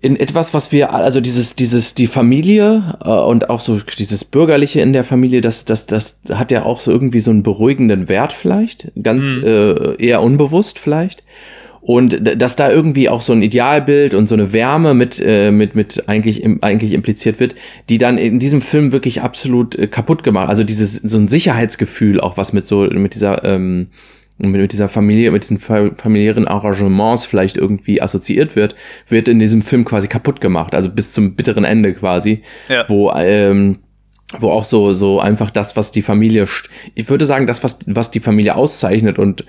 in 0.00 0.18
etwas, 0.18 0.54
was 0.54 0.72
wir, 0.72 0.92
also 0.92 1.20
dieses, 1.20 1.54
dieses, 1.54 1.94
die 1.94 2.06
Familie 2.06 2.98
äh, 3.04 3.08
und 3.08 3.48
auch 3.48 3.60
so 3.60 3.80
dieses 3.98 4.24
Bürgerliche 4.24 4.80
in 4.80 4.92
der 4.92 5.04
Familie, 5.04 5.40
das, 5.40 5.64
das, 5.64 5.86
das 5.86 6.18
hat 6.30 6.50
ja 6.50 6.64
auch 6.64 6.80
so 6.80 6.90
irgendwie 6.90 7.20
so 7.20 7.30
einen 7.30 7.42
beruhigenden 7.42 8.08
Wert 8.08 8.32
vielleicht, 8.32 8.90
ganz 9.00 9.36
mhm. 9.36 9.44
äh, 9.44 10.04
eher 10.04 10.22
unbewusst 10.22 10.78
vielleicht. 10.78 11.22
Und 11.86 12.18
dass 12.40 12.56
da 12.56 12.70
irgendwie 12.70 13.10
auch 13.10 13.20
so 13.20 13.34
ein 13.34 13.42
Idealbild 13.42 14.14
und 14.14 14.26
so 14.26 14.34
eine 14.34 14.54
Wärme 14.54 14.94
mit, 14.94 15.22
äh, 15.22 15.50
mit, 15.50 15.74
mit 15.74 16.08
eigentlich, 16.08 16.42
im, 16.42 16.62
eigentlich 16.62 16.94
impliziert 16.94 17.40
wird, 17.40 17.54
die 17.90 17.98
dann 17.98 18.16
in 18.16 18.38
diesem 18.38 18.62
Film 18.62 18.90
wirklich 18.90 19.20
absolut 19.20 19.76
äh, 19.76 19.86
kaputt 19.86 20.22
gemacht. 20.22 20.48
Also 20.48 20.64
dieses, 20.64 20.94
so 20.94 21.18
ein 21.18 21.28
Sicherheitsgefühl 21.28 22.20
auch, 22.20 22.38
was 22.38 22.54
mit 22.54 22.64
so, 22.64 22.84
mit 22.84 23.14
dieser, 23.14 23.44
ähm, 23.44 23.88
mit, 24.38 24.62
mit 24.62 24.72
dieser 24.72 24.88
Familie, 24.88 25.30
mit 25.30 25.42
diesen 25.42 25.58
familiären 25.58 26.48
Arrangements 26.48 27.26
vielleicht 27.26 27.58
irgendwie 27.58 28.00
assoziiert 28.00 28.56
wird, 28.56 28.74
wird 29.10 29.28
in 29.28 29.38
diesem 29.38 29.60
Film 29.60 29.84
quasi 29.84 30.08
kaputt 30.08 30.40
gemacht. 30.40 30.74
Also 30.74 30.88
bis 30.88 31.12
zum 31.12 31.34
bitteren 31.34 31.64
Ende 31.64 31.92
quasi. 31.92 32.40
Ja. 32.70 32.88
Wo, 32.88 33.12
ähm, 33.12 33.80
wo 34.38 34.50
auch 34.50 34.64
so 34.64 34.94
so 34.94 35.20
einfach 35.20 35.50
das 35.50 35.76
was 35.76 35.92
die 35.92 36.02
Familie 36.02 36.46
ich 36.94 37.08
würde 37.08 37.26
sagen 37.26 37.46
das 37.46 37.62
was 37.62 37.80
was 37.86 38.10
die 38.10 38.20
Familie 38.20 38.56
auszeichnet 38.56 39.18
und 39.18 39.44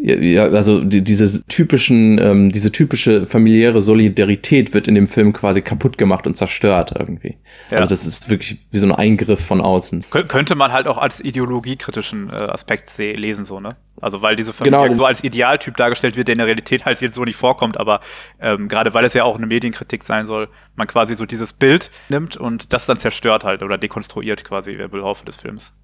ja, 0.00 0.44
also 0.44 0.84
die, 0.84 1.02
diese 1.02 1.44
typischen, 1.46 2.18
ähm, 2.18 2.48
diese 2.50 2.70
typische 2.70 3.26
familiäre 3.26 3.80
Solidarität 3.80 4.74
wird 4.74 4.86
in 4.88 4.94
dem 4.94 5.08
Film 5.08 5.32
quasi 5.32 5.62
kaputt 5.62 5.98
gemacht 5.98 6.26
und 6.26 6.36
zerstört 6.36 6.92
irgendwie. 6.98 7.36
Ja. 7.70 7.78
Also 7.78 7.90
das 7.90 8.06
ist 8.06 8.30
wirklich 8.30 8.58
wie 8.70 8.78
so 8.78 8.86
ein 8.86 8.92
Eingriff 8.92 9.44
von 9.44 9.60
außen. 9.60 10.04
Kön 10.10 10.28
könnte 10.28 10.54
man 10.54 10.72
halt 10.72 10.86
auch 10.86 10.98
als 10.98 11.20
ideologiekritischen 11.20 12.30
äh, 12.30 12.34
Aspekt 12.34 12.96
lesen, 12.98 13.44
so, 13.44 13.60
ne? 13.60 13.76
Also 14.00 14.22
weil 14.22 14.36
diese 14.36 14.52
Familie 14.52 14.80
genau. 14.82 14.98
so 14.98 15.04
als 15.04 15.24
Idealtyp 15.24 15.76
dargestellt 15.76 16.16
wird, 16.16 16.28
der 16.28 16.34
in 16.34 16.38
der 16.38 16.46
Realität 16.46 16.84
halt 16.84 17.00
jetzt 17.00 17.14
so 17.14 17.24
nicht 17.24 17.36
vorkommt, 17.36 17.78
aber 17.78 18.00
ähm, 18.40 18.68
gerade 18.68 18.94
weil 18.94 19.04
es 19.04 19.14
ja 19.14 19.24
auch 19.24 19.36
eine 19.36 19.46
Medienkritik 19.46 20.04
sein 20.04 20.26
soll, 20.26 20.48
man 20.76 20.86
quasi 20.86 21.16
so 21.16 21.26
dieses 21.26 21.52
Bild 21.52 21.90
nimmt 22.08 22.36
und 22.36 22.72
das 22.72 22.86
dann 22.86 22.98
zerstört 22.98 23.44
halt 23.44 23.62
oder 23.62 23.78
dekonstruiert 23.78 24.44
quasi 24.44 24.72
im 24.72 24.90
Laufe 24.92 25.24
des 25.24 25.36
Films. 25.36 25.74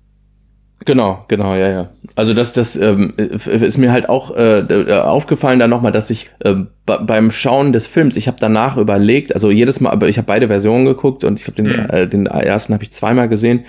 Genau, 0.81 1.25
genau, 1.29 1.55
ja, 1.55 1.71
ja. 1.71 1.89
Also 2.15 2.35
das, 2.35 2.53
das 2.53 2.77
ähm, 2.77 3.13
ist 3.17 3.79
mir 3.79 3.93
halt 3.93 4.09
auch 4.09 4.37
äh, 4.37 4.93
aufgefallen 4.93 5.59
dann 5.59 5.71
nochmal, 5.71 5.93
dass 5.93 6.11
ich 6.11 6.31
ähm, 6.45 6.69
beim 6.87 7.31
Schauen 7.31 7.73
des 7.73 7.87
Films, 7.87 8.17
ich 8.17 8.29
habe 8.29 8.37
danach 8.39 8.77
überlegt, 8.77 9.35
also 9.35 9.51
jedes 9.51 9.81
Mal, 9.81 9.91
aber 9.91 10.09
ich 10.09 10.19
habe 10.19 10.27
beide 10.27 10.49
Versionen 10.49 10.85
geguckt 10.85 11.25
und 11.25 11.39
ich 11.39 11.45
glaube, 11.45 11.63
den, 11.63 11.73
mhm. 11.73 11.91
äh, 11.91 12.07
den 12.07 12.27
ersten 12.27 12.75
habe 12.75 12.85
ich 12.85 12.91
zweimal 12.91 13.29
gesehen 13.29 13.65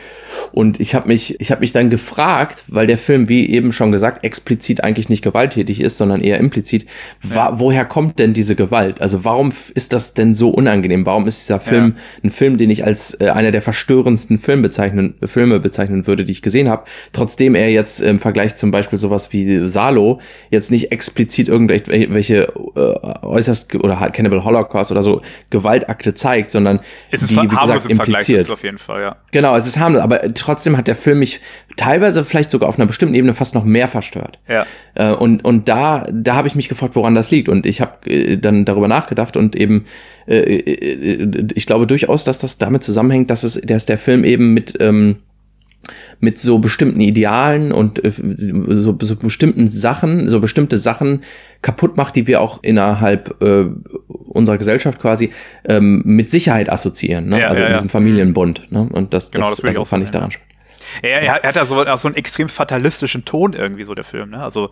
und 0.51 0.81
ich 0.81 0.95
habe 0.95 1.07
mich, 1.07 1.39
ich 1.39 1.51
habe 1.51 1.61
mich 1.61 1.71
dann 1.71 1.89
gefragt, 1.89 2.63
weil 2.67 2.87
der 2.87 2.97
Film, 2.97 3.29
wie 3.29 3.49
eben 3.49 3.71
schon 3.71 3.93
gesagt, 3.93 4.25
explizit 4.25 4.83
eigentlich 4.83 5.07
nicht 5.07 5.23
gewalttätig 5.23 5.79
ist, 5.79 5.97
sondern 5.97 6.19
eher 6.19 6.39
implizit, 6.39 6.85
ja. 7.33 7.57
woher 7.57 7.85
kommt 7.85 8.19
denn 8.19 8.33
diese 8.33 8.55
Gewalt? 8.55 8.99
Also 8.99 9.23
warum 9.23 9.53
ist 9.73 9.93
das 9.93 10.13
denn 10.13 10.33
so 10.33 10.49
unangenehm? 10.49 11.05
Warum 11.05 11.25
ist 11.25 11.47
dieser 11.47 11.61
Film 11.61 11.95
ja. 11.95 12.01
ein 12.23 12.31
Film, 12.31 12.57
den 12.57 12.69
ich 12.69 12.83
als 12.83 13.13
äh, 13.21 13.29
einer 13.29 13.51
der 13.51 13.61
verstörendsten 13.61 14.39
Film 14.39 14.61
bezeichnen, 14.61 15.15
Filme 15.23 15.61
bezeichnen 15.61 16.05
würde, 16.05 16.25
die 16.25 16.33
ich 16.33 16.41
gesehen 16.41 16.67
habe, 16.67 16.83
trotzdem 17.13 17.55
er 17.55 17.71
jetzt 17.71 18.01
im 18.01 18.19
Vergleich 18.19 18.55
zum 18.55 18.71
Beispiel 18.71 18.99
sowas 18.99 19.31
wie 19.31 19.69
Salo 19.69 20.19
jetzt 20.49 20.69
nicht 20.69 20.91
explizit 20.91 21.47
irgendwelche 21.47 22.51
äh, 22.75 23.04
äußerst 23.21 23.75
oder 23.75 23.99
halt 23.99 24.13
Cannibal 24.13 24.43
Holocaust 24.43 24.91
oder 24.91 25.03
so 25.03 25.21
Gewaltakte 25.49 26.13
zeigt, 26.13 26.51
sondern 26.51 26.79
es 27.11 27.21
ist 27.21 27.31
die, 27.31 27.37
wie 27.37 27.47
gesagt, 27.47 27.85
impliziert. 27.85 28.49
auf 28.49 28.63
jeden 28.63 28.77
Fall, 28.77 29.01
ja. 29.01 29.15
Genau, 29.31 29.55
es 29.55 29.67
ist 29.67 29.79
harmlos, 29.79 30.01
aber 30.01 30.33
trotzdem 30.33 30.77
hat 30.77 30.87
der 30.87 30.95
Film 30.95 31.19
mich 31.19 31.39
teilweise 31.77 32.25
vielleicht 32.25 32.49
sogar 32.49 32.69
auf 32.69 32.77
einer 32.77 32.85
bestimmten 32.85 33.15
Ebene 33.15 33.33
fast 33.33 33.55
noch 33.55 33.63
mehr 33.63 33.87
verstört. 33.87 34.39
Ja. 34.47 34.65
Äh, 34.95 35.13
und 35.13 35.43
und 35.43 35.67
da 35.67 36.07
da 36.11 36.35
habe 36.35 36.47
ich 36.47 36.55
mich 36.55 36.69
gefragt, 36.69 36.95
woran 36.95 37.15
das 37.15 37.31
liegt 37.31 37.49
und 37.49 37.65
ich 37.65 37.81
habe 37.81 38.09
äh, 38.09 38.37
dann 38.37 38.65
darüber 38.65 38.87
nachgedacht 38.87 39.37
und 39.37 39.55
eben 39.55 39.85
äh, 40.27 40.37
äh, 40.37 41.47
ich 41.53 41.65
glaube 41.65 41.87
durchaus, 41.87 42.23
dass 42.23 42.39
das 42.39 42.57
damit 42.57 42.83
zusammenhängt, 42.83 43.29
dass 43.29 43.43
es 43.43 43.59
dass 43.61 43.85
der 43.85 43.97
Film 43.97 44.23
eben 44.23 44.53
mit 44.53 44.75
ähm, 44.79 45.17
mit 46.19 46.39
so 46.39 46.59
bestimmten 46.59 47.01
Idealen 47.01 47.71
und 47.71 48.03
äh, 48.03 48.11
so, 48.11 48.97
so 48.99 49.15
bestimmten 49.15 49.67
Sachen, 49.67 50.29
so 50.29 50.39
bestimmte 50.39 50.77
Sachen 50.77 51.21
kaputt 51.61 51.97
macht, 51.97 52.15
die 52.15 52.27
wir 52.27 52.41
auch 52.41 52.59
innerhalb 52.61 53.41
äh, 53.41 53.65
unserer 54.07 54.57
Gesellschaft 54.57 54.99
quasi 54.99 55.31
ähm, 55.67 56.01
mit 56.05 56.29
Sicherheit 56.29 56.71
assoziieren, 56.71 57.27
ne? 57.27 57.41
Ja, 57.41 57.47
also 57.47 57.61
ja, 57.61 57.67
in 57.67 57.73
diesem 57.73 57.89
Familienbund. 57.89 58.71
Ne? 58.71 58.87
Und 58.91 59.13
das, 59.13 59.31
genau, 59.31 59.49
das, 59.49 59.61
das, 59.61 59.73
das 59.73 59.89
fand 59.89 60.03
ich 60.03 60.11
daran 60.11 60.31
spannend. 60.31 60.51
Er, 61.01 61.21
er, 61.21 61.33
hat 61.43 61.55
ja 61.55 61.65
so, 61.65 61.83
so 61.97 62.07
einen 62.07 62.15
extrem 62.15 62.49
fatalistischen 62.49 63.25
Ton 63.25 63.53
irgendwie, 63.53 63.83
so 63.83 63.95
der 63.95 64.03
Film, 64.03 64.29
ne? 64.29 64.43
Also 64.43 64.69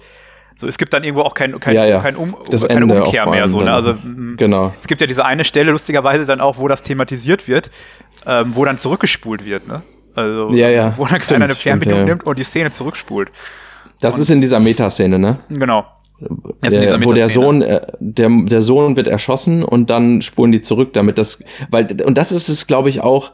so, 0.57 0.67
es 0.67 0.77
gibt 0.77 0.93
dann 0.93 1.03
irgendwo 1.03 1.23
auch 1.23 1.33
kein, 1.33 1.59
kein, 1.59 1.75
ja, 1.75 1.85
ja. 1.85 1.99
kein 1.99 2.15
um, 2.15 2.35
Ende 2.69 3.01
Umkehr 3.01 3.27
mehr. 3.27 3.49
So, 3.49 3.61
ne? 3.61 3.73
Also 3.73 3.97
genau. 4.37 4.73
es 4.79 4.87
gibt 4.87 5.01
ja 5.01 5.07
diese 5.07 5.25
eine 5.25 5.43
Stelle, 5.43 5.71
lustigerweise 5.71 6.25
dann 6.25 6.41
auch, 6.41 6.57
wo 6.57 6.67
das 6.67 6.83
thematisiert 6.83 7.47
wird, 7.47 7.71
ähm, 8.25 8.55
wo 8.55 8.63
dann 8.63 8.77
zurückgespult 8.77 9.45
wird, 9.45 9.67
ne? 9.67 9.81
Also, 10.15 10.51
ja, 10.51 10.69
ja. 10.69 10.93
wo 10.97 11.05
dann 11.05 11.21
stimmt, 11.21 11.37
einer 11.37 11.45
eine 11.45 11.55
Fernbedienung 11.55 12.01
ja. 12.01 12.05
nimmt 12.05 12.25
und 12.25 12.37
die 12.37 12.43
Szene 12.43 12.71
zurückspult. 12.71 13.29
Das 13.99 14.15
und 14.15 14.21
ist 14.21 14.29
in 14.29 14.41
dieser 14.41 14.59
Metaszene, 14.59 15.17
ne? 15.17 15.39
Genau. 15.49 15.85
Der, 16.63 17.03
wo 17.03 17.11
der 17.11 17.27
Sohn, 17.27 17.61
äh, 17.61 17.81
der, 17.99 18.29
der 18.29 18.61
Sohn 18.61 18.95
wird 18.95 19.07
erschossen 19.07 19.63
und 19.63 19.89
dann 19.89 20.21
spulen 20.21 20.51
die 20.51 20.61
zurück, 20.61 20.93
damit 20.93 21.17
das, 21.17 21.43
weil, 21.69 21.87
und 22.05 22.17
das 22.17 22.31
ist 22.31 22.47
es, 22.47 22.67
glaube 22.67 22.89
ich, 22.89 23.01
auch, 23.01 23.31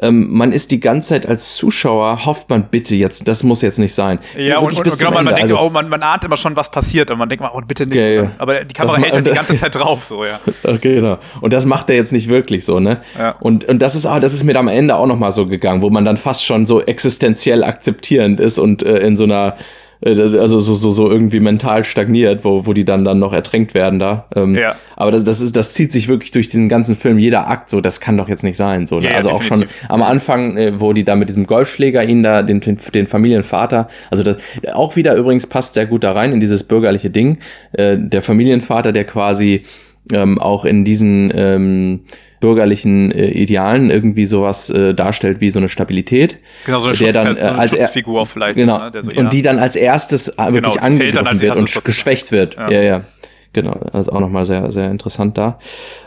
ähm, 0.00 0.28
man 0.30 0.52
ist 0.52 0.70
die 0.70 0.80
ganze 0.80 1.10
Zeit 1.10 1.26
als 1.26 1.56
Zuschauer, 1.56 2.24
hofft 2.24 2.50
man 2.50 2.64
bitte 2.64 2.94
jetzt, 2.94 3.26
das 3.26 3.42
muss 3.42 3.62
jetzt 3.62 3.78
nicht 3.78 3.94
sein. 3.94 4.18
Ja, 4.36 4.58
und, 4.58 4.78
und, 4.78 4.86
und 4.86 4.98
genau, 4.98 5.10
man, 5.10 5.24
man 5.24 5.34
denkt, 5.34 5.50
also, 5.50 5.60
oh, 5.60 5.70
man, 5.70 5.88
man 5.88 6.02
ahnt 6.02 6.24
immer 6.24 6.36
schon, 6.36 6.54
was 6.56 6.70
passiert 6.70 7.10
und 7.10 7.18
man 7.18 7.28
denkt, 7.28 7.44
oh, 7.52 7.60
bitte 7.66 7.86
nicht. 7.86 7.98
Okay, 7.98 8.16
ja. 8.16 8.30
Aber 8.38 8.64
die 8.64 8.74
Kamera 8.74 8.96
das 8.96 9.04
hält 9.04 9.14
halt 9.14 9.26
die 9.26 9.30
ganze 9.34 9.56
Zeit 9.56 9.74
drauf, 9.74 10.04
so, 10.04 10.24
ja. 10.24 10.40
Okay, 10.62 10.96
genau. 10.96 11.18
Und 11.40 11.52
das 11.52 11.66
macht 11.66 11.90
er 11.90 11.96
jetzt 11.96 12.12
nicht 12.12 12.28
wirklich 12.28 12.64
so, 12.64 12.78
ne? 12.78 13.00
Ja. 13.18 13.32
Und, 13.40 13.64
und 13.64 13.82
das 13.82 13.94
ist 13.94 14.06
auch, 14.06 14.20
das 14.20 14.34
ist 14.34 14.44
mir 14.44 14.56
am 14.56 14.68
Ende 14.68 14.94
auch 14.94 15.06
nochmal 15.06 15.32
so 15.32 15.46
gegangen, 15.46 15.82
wo 15.82 15.90
man 15.90 16.04
dann 16.04 16.16
fast 16.16 16.44
schon 16.44 16.66
so 16.66 16.80
existenziell 16.80 17.64
akzeptierend 17.64 18.38
ist 18.40 18.58
und 18.58 18.82
äh, 18.82 18.98
in 18.98 19.16
so 19.16 19.24
einer 19.24 19.56
also 20.00 20.60
so, 20.60 20.74
so, 20.74 20.90
so 20.92 21.10
irgendwie 21.10 21.40
mental 21.40 21.82
stagniert, 21.82 22.44
wo, 22.44 22.66
wo 22.66 22.72
die 22.72 22.84
dann, 22.84 23.04
dann 23.04 23.18
noch 23.18 23.32
ertränkt 23.32 23.74
werden 23.74 23.98
da. 23.98 24.26
Ähm, 24.36 24.54
ja. 24.54 24.76
Aber 24.96 25.10
das, 25.10 25.24
das, 25.24 25.40
ist, 25.40 25.56
das 25.56 25.72
zieht 25.72 25.92
sich 25.92 26.08
wirklich 26.08 26.30
durch 26.30 26.48
diesen 26.48 26.68
ganzen 26.68 26.96
Film, 26.96 27.18
jeder 27.18 27.48
Akt, 27.48 27.68
so, 27.68 27.80
das 27.80 28.00
kann 28.00 28.16
doch 28.16 28.28
jetzt 28.28 28.44
nicht 28.44 28.56
sein. 28.56 28.86
So, 28.86 29.00
ne? 29.00 29.10
ja, 29.10 29.16
also 29.16 29.30
auch 29.30 29.42
schon 29.42 29.64
am 29.88 30.02
Anfang, 30.02 30.56
äh, 30.56 30.80
wo 30.80 30.92
die 30.92 31.04
da 31.04 31.16
mit 31.16 31.28
diesem 31.28 31.46
Golfschläger 31.46 32.04
ihn 32.04 32.22
da, 32.22 32.42
den, 32.42 32.60
den 32.60 33.06
Familienvater, 33.06 33.88
also 34.10 34.22
das 34.22 34.36
auch 34.72 34.94
wieder 34.96 35.14
übrigens 35.16 35.46
passt 35.46 35.74
sehr 35.74 35.86
gut 35.86 36.04
da 36.04 36.12
rein 36.12 36.32
in 36.32 36.40
dieses 36.40 36.62
bürgerliche 36.62 37.10
Ding. 37.10 37.38
Äh, 37.72 37.96
der 37.98 38.22
Familienvater, 38.22 38.92
der 38.92 39.04
quasi 39.04 39.64
ähm, 40.12 40.38
auch 40.38 40.64
in 40.64 40.84
diesen 40.84 41.32
ähm, 41.34 42.00
bürgerlichen 42.40 43.10
äh, 43.10 43.30
Idealen 43.30 43.90
irgendwie 43.90 44.26
sowas 44.26 44.70
äh, 44.70 44.94
darstellt 44.94 45.40
wie 45.40 45.50
so 45.50 45.58
eine 45.58 45.68
Stabilität. 45.68 46.38
Genau, 46.64 46.78
so 46.78 46.88
eine, 46.88 46.96
der 46.96 47.12
dann, 47.12 47.36
äh, 47.36 47.40
als 47.40 47.72
Schutzfigur 47.72 48.26
vielleicht. 48.26 48.56
Genau, 48.56 48.78
ne, 48.78 48.92
so, 49.02 49.10
und 49.18 49.32
die 49.32 49.42
dann 49.42 49.58
als 49.58 49.76
erstes 49.76 50.28
äh, 50.28 50.52
wirklich 50.52 50.74
genau, 50.74 50.86
angegriffen 50.86 51.40
wird 51.40 51.56
und 51.56 51.84
geschwächt 51.84 52.32
wird. 52.32 52.56
Ja. 52.56 52.70
ja, 52.70 52.82
ja. 52.82 53.04
Genau, 53.52 53.72
also 53.92 54.12
auch 54.12 54.20
nochmal 54.20 54.44
sehr, 54.44 54.70
sehr 54.70 54.90
interessant 54.90 55.38
da. 55.38 55.58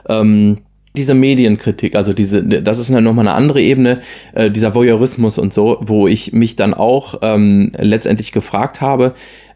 Ähm, 0.08 0.60
diese 0.96 1.14
Medienkritik, 1.14 1.96
also 1.96 2.14
diese, 2.14 2.44
das 2.44 2.78
ist 2.78 2.90
nochmal 2.90 3.28
eine 3.28 3.36
andere 3.36 3.62
Ebene, 3.62 4.02
äh, 4.34 4.52
dieser 4.52 4.76
Voyeurismus 4.76 5.38
und 5.38 5.54
so, 5.54 5.78
wo 5.82 6.08
ich 6.08 6.34
mich 6.34 6.56
dann 6.56 6.74
auch 6.74 7.20
ähm, 7.22 7.72
letztendlich 7.78 8.32
gefragt 8.32 8.82
habe, 8.82 9.14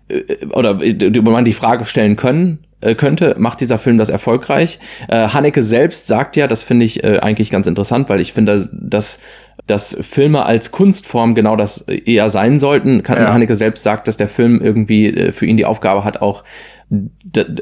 äh, 0.07 0.45
oder 0.47 0.81
äh, 0.81 1.21
man 1.21 1.45
die 1.45 1.53
Frage 1.53 1.85
stellen 1.85 2.15
können, 2.15 2.59
äh, 2.85 2.95
könnte, 2.95 3.35
macht 3.37 3.61
dieser 3.61 3.77
Film 3.77 3.97
das 3.97 4.09
erfolgreich. 4.09 4.79
Äh, 5.07 5.29
Haneke 5.29 5.63
selbst 5.63 6.07
sagt 6.07 6.35
ja, 6.35 6.47
das 6.47 6.63
finde 6.63 6.85
ich 6.85 7.03
äh, 7.03 7.19
eigentlich 7.19 7.49
ganz 7.49 7.67
interessant, 7.67 8.09
weil 8.09 8.21
ich 8.21 8.33
finde, 8.33 8.69
dass 8.71 9.19
dass 9.67 9.97
Filme 10.01 10.45
als 10.45 10.71
Kunstform 10.71 11.33
genau 11.33 11.55
das 11.55 11.81
eher 11.81 12.29
sein 12.29 12.59
sollten. 12.59 13.01
Ja. 13.07 13.33
Haneke 13.33 13.55
selbst 13.55 13.83
sagt, 13.83 14.07
dass 14.07 14.17
der 14.17 14.27
Film 14.27 14.61
irgendwie 14.61 15.07
äh, 15.07 15.31
für 15.31 15.45
ihn 15.45 15.57
die 15.57 15.65
Aufgabe 15.65 16.03
hat, 16.03 16.21
auch 16.21 16.43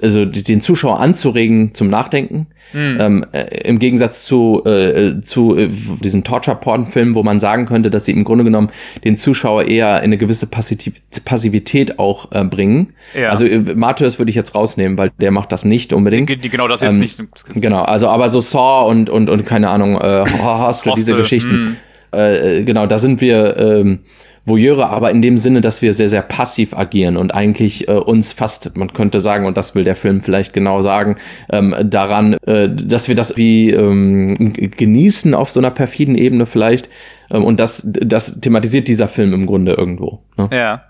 also 0.01 0.25
den 0.25 0.62
Zuschauer 0.62 0.99
anzuregen 0.99 1.73
zum 1.73 1.89
Nachdenken. 1.89 2.47
Mhm. 2.73 2.97
Ähm, 2.99 3.25
äh, 3.31 3.67
Im 3.67 3.79
Gegensatz 3.79 4.25
zu, 4.25 4.63
äh, 4.65 5.21
zu 5.21 5.55
äh, 5.57 5.69
diesen 6.03 6.23
Torture-Porn-Filmen, 6.23 7.15
wo 7.15 7.23
man 7.23 7.39
sagen 7.39 7.65
könnte, 7.65 7.89
dass 7.89 8.05
sie 8.05 8.12
im 8.12 8.23
Grunde 8.23 8.43
genommen 8.43 8.69
den 9.03 9.15
Zuschauer 9.15 9.65
eher 9.65 9.97
in 9.99 10.05
eine 10.05 10.17
gewisse 10.17 10.47
Passiv 10.47 10.93
Passivität 11.23 11.99
auch 11.99 12.31
äh, 12.31 12.43
bringen. 12.43 12.93
Ja. 13.19 13.29
Also 13.29 13.45
äh, 13.45 13.59
Martyrs 13.59 14.19
würde 14.19 14.29
ich 14.29 14.36
jetzt 14.36 14.55
rausnehmen, 14.55 14.97
weil 14.97 15.12
der 15.19 15.31
macht 15.31 15.51
das 15.51 15.65
nicht 15.65 15.93
unbedingt. 15.93 16.29
Genau, 16.41 16.67
das 16.67 16.81
jetzt 16.81 16.93
ähm, 16.93 16.99
nicht. 16.99 17.21
Genau, 17.55 17.83
also 17.83 18.07
aber 18.07 18.29
so 18.29 18.41
Saw 18.41 18.89
und, 18.89 19.09
und, 19.09 19.29
und 19.29 19.45
keine 19.45 19.69
Ahnung, 19.69 19.95
äh, 20.01 20.25
Hostel, 20.41 20.93
diese 20.95 21.15
Geschichten. 21.15 21.51
Hm. 21.51 21.75
Äh, 22.13 22.63
genau, 22.63 22.86
da 22.86 22.97
sind 22.97 23.21
wir 23.21 23.57
ähm, 23.57 23.99
Voyeure, 24.45 24.89
aber 24.89 25.10
in 25.12 25.21
dem 25.21 25.38
Sinne, 25.38 25.62
dass 25.62 25.82
wir 25.82 25.93
sehr, 25.93 26.10
sehr 26.10 26.21
passiv 26.21 26.73
agieren 26.75 27.15
und 27.15 27.34
eigentlich 27.34 27.88
äh, 27.88 27.93
uns 27.93 28.34
fast, 28.34 28.75
man 28.75 28.91
könnte 28.91 29.21
sagen, 29.21 29.45
und 29.45 29.56
das 29.56 29.73
will 29.73 29.86
der 29.86 29.95
Film 29.95 30.19
vielleicht 30.19 30.51
genau 30.51 30.82
sagen, 30.82 31.15
ähm, 31.49 31.73
daran, 31.84 32.34
äh, 32.45 32.69
dass 32.69 33.08
wir 33.08 33.15
das 33.15 33.38
wie 33.38 33.71
ähm, 33.71 34.34
genießen 34.36 35.34
auf 35.34 35.49
so 35.49 35.62
einer 35.62 35.71
perfiden 35.71 36.15
Ebene 36.15 36.45
vielleicht. 36.45 36.89
Ähm, 37.32 37.45
und 37.45 37.60
das, 37.60 37.84
das 37.86 38.41
thematisiert 38.41 38.89
dieser 38.89 39.08
Film 39.08 39.34
im 39.34 39.45
Grunde 39.45 39.73
irgendwo. 39.73 40.23
Ne? 40.38 40.49
Ja. 40.51 40.84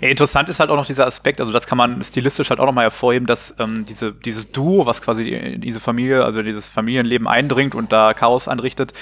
Ja, 0.00 0.08
interessant 0.08 0.48
ist 0.48 0.60
halt 0.60 0.70
auch 0.70 0.76
noch 0.76 0.86
dieser 0.86 1.06
Aspekt, 1.06 1.40
also 1.40 1.52
das 1.52 1.66
kann 1.66 1.78
man 1.78 2.02
stilistisch 2.04 2.50
halt 2.50 2.60
auch 2.60 2.66
nochmal 2.66 2.84
hervorheben, 2.84 3.26
dass 3.26 3.54
ähm, 3.58 3.84
diese, 3.84 4.12
dieses 4.12 4.52
Duo, 4.52 4.86
was 4.86 5.02
quasi 5.02 5.56
diese 5.58 5.80
Familie, 5.80 6.24
also 6.24 6.42
dieses 6.42 6.68
Familienleben 6.68 7.26
eindringt 7.26 7.74
und 7.74 7.90
da 7.90 8.14
Chaos 8.14 8.46
anrichtet, 8.46 8.92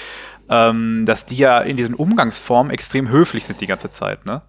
ähm, 0.51 1.05
dass 1.05 1.25
die 1.25 1.37
ja 1.37 1.59
in 1.59 1.77
diesen 1.77 1.95
Umgangsformen 1.95 2.71
extrem 2.71 3.09
höflich 3.09 3.45
sind 3.45 3.61
die 3.61 3.67
ganze 3.67 3.89
Zeit, 3.89 4.25
ne? 4.25 4.41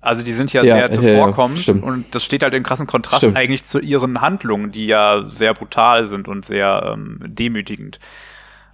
Also 0.00 0.22
die 0.22 0.32
sind 0.32 0.52
ja, 0.52 0.62
ja 0.62 0.76
sehr 0.76 0.92
zuvorkommend 0.92 1.66
ja, 1.66 1.74
ja, 1.74 1.82
und 1.82 2.14
das 2.14 2.24
steht 2.24 2.42
halt 2.42 2.54
im 2.54 2.62
krassen 2.62 2.86
Kontrast 2.86 3.18
stimmt. 3.18 3.36
eigentlich 3.36 3.64
zu 3.64 3.80
ihren 3.80 4.20
Handlungen, 4.20 4.70
die 4.70 4.86
ja 4.86 5.24
sehr 5.24 5.52
brutal 5.52 6.06
sind 6.06 6.28
und 6.28 6.44
sehr 6.44 6.92
ähm, 6.92 7.18
demütigend. 7.24 7.98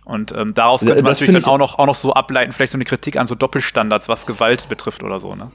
Und 0.05 0.33
ähm, 0.33 0.53
daraus 0.53 0.81
könnte 0.81 0.97
man 0.97 1.05
das 1.07 1.21
natürlich 1.21 1.45
dann 1.45 1.53
auch 1.53 1.59
noch, 1.59 1.79
auch 1.79 1.87
noch 1.87 1.95
so 1.95 2.13
ableiten, 2.13 2.53
vielleicht 2.53 2.73
so 2.73 2.77
eine 2.77 2.85
Kritik 2.85 3.17
an 3.17 3.27
so 3.27 3.35
Doppelstandards, 3.35 4.09
was 4.09 4.27
Gewalt 4.27 4.69
betrifft 4.69 5.03
oder 5.03 5.21
so, 5.21 5.35
ne? 5.35 5.51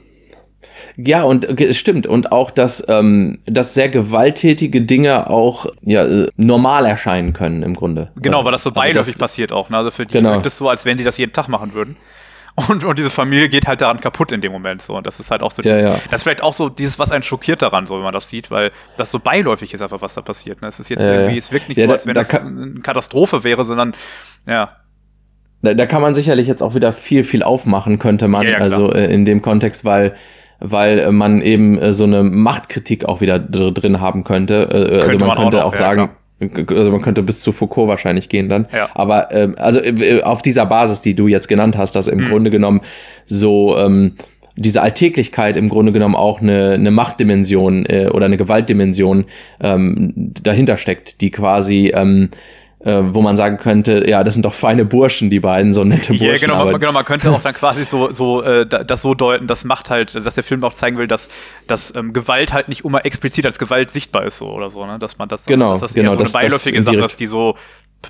Ja, 0.96 1.22
und 1.22 1.44
es 1.60 1.78
stimmt. 1.78 2.06
Und 2.06 2.32
auch, 2.32 2.50
dass, 2.50 2.84
ähm, 2.88 3.38
dass 3.46 3.74
sehr 3.74 3.88
gewalttätige 3.88 4.82
Dinge 4.82 5.30
auch 5.30 5.66
ja, 5.82 6.04
äh, 6.04 6.26
normal 6.36 6.86
erscheinen 6.86 7.32
können 7.32 7.62
im 7.62 7.74
Grunde. 7.74 8.10
Genau, 8.16 8.44
weil 8.44 8.52
das 8.52 8.64
so 8.64 8.70
also 8.70 8.80
beiläufig 8.80 9.14
das, 9.14 9.20
passiert 9.20 9.52
auch. 9.52 9.70
Ne? 9.70 9.76
Also 9.76 9.90
für 9.90 10.06
die 10.06 10.14
genau. 10.14 10.32
wirkt 10.32 10.46
es 10.46 10.58
so, 10.58 10.68
als 10.68 10.84
wenn 10.84 10.98
die 10.98 11.04
das 11.04 11.18
jeden 11.18 11.32
Tag 11.32 11.48
machen 11.48 11.74
würden. 11.74 11.96
Und, 12.68 12.82
und 12.82 12.98
diese 12.98 13.10
Familie 13.10 13.48
geht 13.48 13.68
halt 13.68 13.80
daran 13.80 14.00
kaputt 14.00 14.32
in 14.32 14.40
dem 14.40 14.50
Moment 14.50 14.82
so. 14.82 14.96
Und 14.96 15.06
das 15.06 15.20
ist 15.20 15.30
halt 15.30 15.42
auch 15.42 15.52
so 15.52 15.62
dieses, 15.62 15.82
ja, 15.82 15.90
ja. 15.90 16.00
das 16.10 16.20
ist 16.20 16.22
vielleicht 16.24 16.42
auch 16.42 16.54
so 16.54 16.68
dieses, 16.68 16.98
was 16.98 17.12
einen 17.12 17.22
schockiert 17.22 17.62
daran, 17.62 17.86
so 17.86 17.94
wenn 17.94 18.02
man 18.02 18.12
das 18.12 18.28
sieht, 18.28 18.50
weil 18.50 18.72
das 18.96 19.12
so 19.12 19.20
beiläufig 19.20 19.72
ist 19.72 19.80
einfach, 19.80 20.02
was 20.02 20.14
da 20.14 20.22
passiert. 20.22 20.60
Ne? 20.60 20.66
Es 20.66 20.80
ist 20.80 20.88
jetzt 20.88 21.04
ja, 21.04 21.12
irgendwie, 21.12 21.38
es 21.38 21.52
wirkt 21.52 21.68
nicht 21.68 21.78
so, 21.78 21.88
als 21.88 22.04
wenn 22.06 22.14
da 22.14 22.22
das 22.22 22.34
eine 22.34 22.80
Katastrophe 22.80 23.44
wäre, 23.44 23.64
sondern 23.64 23.94
ja. 24.48 24.72
Da, 25.62 25.74
da 25.74 25.86
kann 25.86 26.02
man 26.02 26.16
sicherlich 26.16 26.48
jetzt 26.48 26.62
auch 26.62 26.74
wieder 26.74 26.92
viel, 26.92 27.22
viel 27.22 27.44
aufmachen, 27.44 28.00
könnte 28.00 28.26
man, 28.26 28.52
also 28.54 28.92
äh, 28.92 29.12
in 29.12 29.24
dem 29.24 29.40
Kontext, 29.40 29.84
weil 29.84 30.16
weil 30.60 30.98
äh, 30.98 31.12
man 31.12 31.40
eben 31.40 31.78
äh, 31.78 31.92
so 31.92 32.04
eine 32.04 32.22
Machtkritik 32.22 33.04
auch 33.04 33.20
wieder 33.20 33.38
drin 33.38 34.00
haben 34.00 34.24
könnte. 34.24 34.68
Äh, 34.70 34.74
also 34.74 34.88
könnte 34.88 35.02
also 35.02 35.18
man, 35.18 35.28
man 35.28 35.38
könnte 35.38 35.64
auch, 35.64 35.72
auch 35.72 35.76
sagen, 35.76 36.00
ja, 36.00 36.08
also 36.68 36.90
man 36.90 37.02
könnte 37.02 37.22
bis 37.22 37.40
zu 37.40 37.52
Foucault 37.52 37.88
wahrscheinlich 37.88 38.28
gehen 38.28 38.48
dann. 38.48 38.68
Ja. 38.72 38.88
Aber 38.94 39.32
ähm, 39.32 39.54
also 39.58 39.80
äh, 39.80 40.22
auf 40.22 40.42
dieser 40.42 40.66
Basis, 40.66 41.00
die 41.00 41.14
du 41.14 41.26
jetzt 41.26 41.48
genannt 41.48 41.76
hast, 41.76 41.96
dass 41.96 42.08
im 42.08 42.22
hm. 42.22 42.28
Grunde 42.28 42.50
genommen 42.50 42.80
so 43.26 43.76
ähm, 43.76 44.14
diese 44.56 44.82
Alltäglichkeit 44.82 45.56
im 45.56 45.68
Grunde 45.68 45.92
genommen 45.92 46.16
auch 46.16 46.40
eine, 46.40 46.72
eine 46.72 46.90
Machtdimension 46.90 47.86
äh, 47.86 48.08
oder 48.12 48.26
eine 48.26 48.36
Gewaltdimension 48.36 49.26
ähm, 49.60 50.32
dahinter 50.42 50.76
steckt, 50.76 51.20
die 51.20 51.30
quasi 51.30 51.92
ähm, 51.94 52.30
äh, 52.80 53.00
wo 53.02 53.22
man 53.22 53.36
sagen 53.36 53.58
könnte, 53.58 54.08
ja, 54.08 54.22
das 54.22 54.34
sind 54.34 54.44
doch 54.44 54.54
feine 54.54 54.84
Burschen, 54.84 55.30
die 55.30 55.40
beiden, 55.40 55.74
so 55.74 55.82
nette 55.82 56.12
Burschen. 56.12 56.26
Ja, 56.26 56.36
genau, 56.36 56.64
man, 56.64 56.80
genau, 56.80 56.92
man 56.92 57.04
könnte 57.04 57.30
auch 57.30 57.40
dann 57.40 57.54
quasi 57.54 57.84
so, 57.84 58.12
so 58.12 58.42
äh, 58.42 58.66
das 58.66 59.02
so 59.02 59.14
deuten, 59.14 59.46
das 59.46 59.64
macht 59.64 59.90
halt, 59.90 60.14
dass 60.14 60.34
der 60.34 60.44
Film 60.44 60.62
auch 60.62 60.74
zeigen 60.74 60.96
will, 60.96 61.08
dass, 61.08 61.28
dass 61.66 61.94
ähm, 61.96 62.12
Gewalt 62.12 62.52
halt 62.52 62.68
nicht 62.68 62.84
immer 62.84 63.04
explizit 63.04 63.46
als 63.46 63.58
Gewalt 63.58 63.90
sichtbar 63.90 64.24
ist, 64.24 64.38
so 64.38 64.50
oder 64.50 64.70
so, 64.70 64.86
ne? 64.86 64.98
Dass 64.98 65.18
man 65.18 65.28
das, 65.28 65.44
genau, 65.44 65.72
dass 65.72 65.80
das 65.80 65.94
genau, 65.94 66.12
eher 66.12 66.16
so 66.16 66.22
eine 66.22 66.30
beiläufige 66.46 66.82
Sache 66.82 66.98
ist, 66.98 67.18
die 67.18 67.26
so 67.26 67.56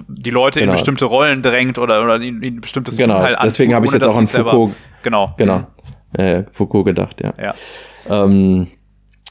die 0.06 0.30
Leute 0.30 0.60
genau. 0.60 0.72
in 0.72 0.76
bestimmte 0.76 1.06
Rollen 1.06 1.40
drängt 1.40 1.78
oder, 1.78 2.02
oder 2.04 2.16
in, 2.16 2.42
in 2.42 2.60
bestimmtes 2.60 2.96
Genau, 2.96 3.16
antut, 3.16 3.38
deswegen 3.44 3.74
habe 3.74 3.86
ich 3.86 3.92
jetzt 3.92 4.06
auch 4.06 4.18
an 4.18 4.26
Foucault, 4.26 4.74
genau, 5.02 5.34
genau, 5.38 5.66
äh, 6.12 6.42
Foucault 6.52 6.84
gedacht, 6.84 7.22
ja. 7.22 7.32
Ja. 7.42 7.54
Ähm, 8.08 8.68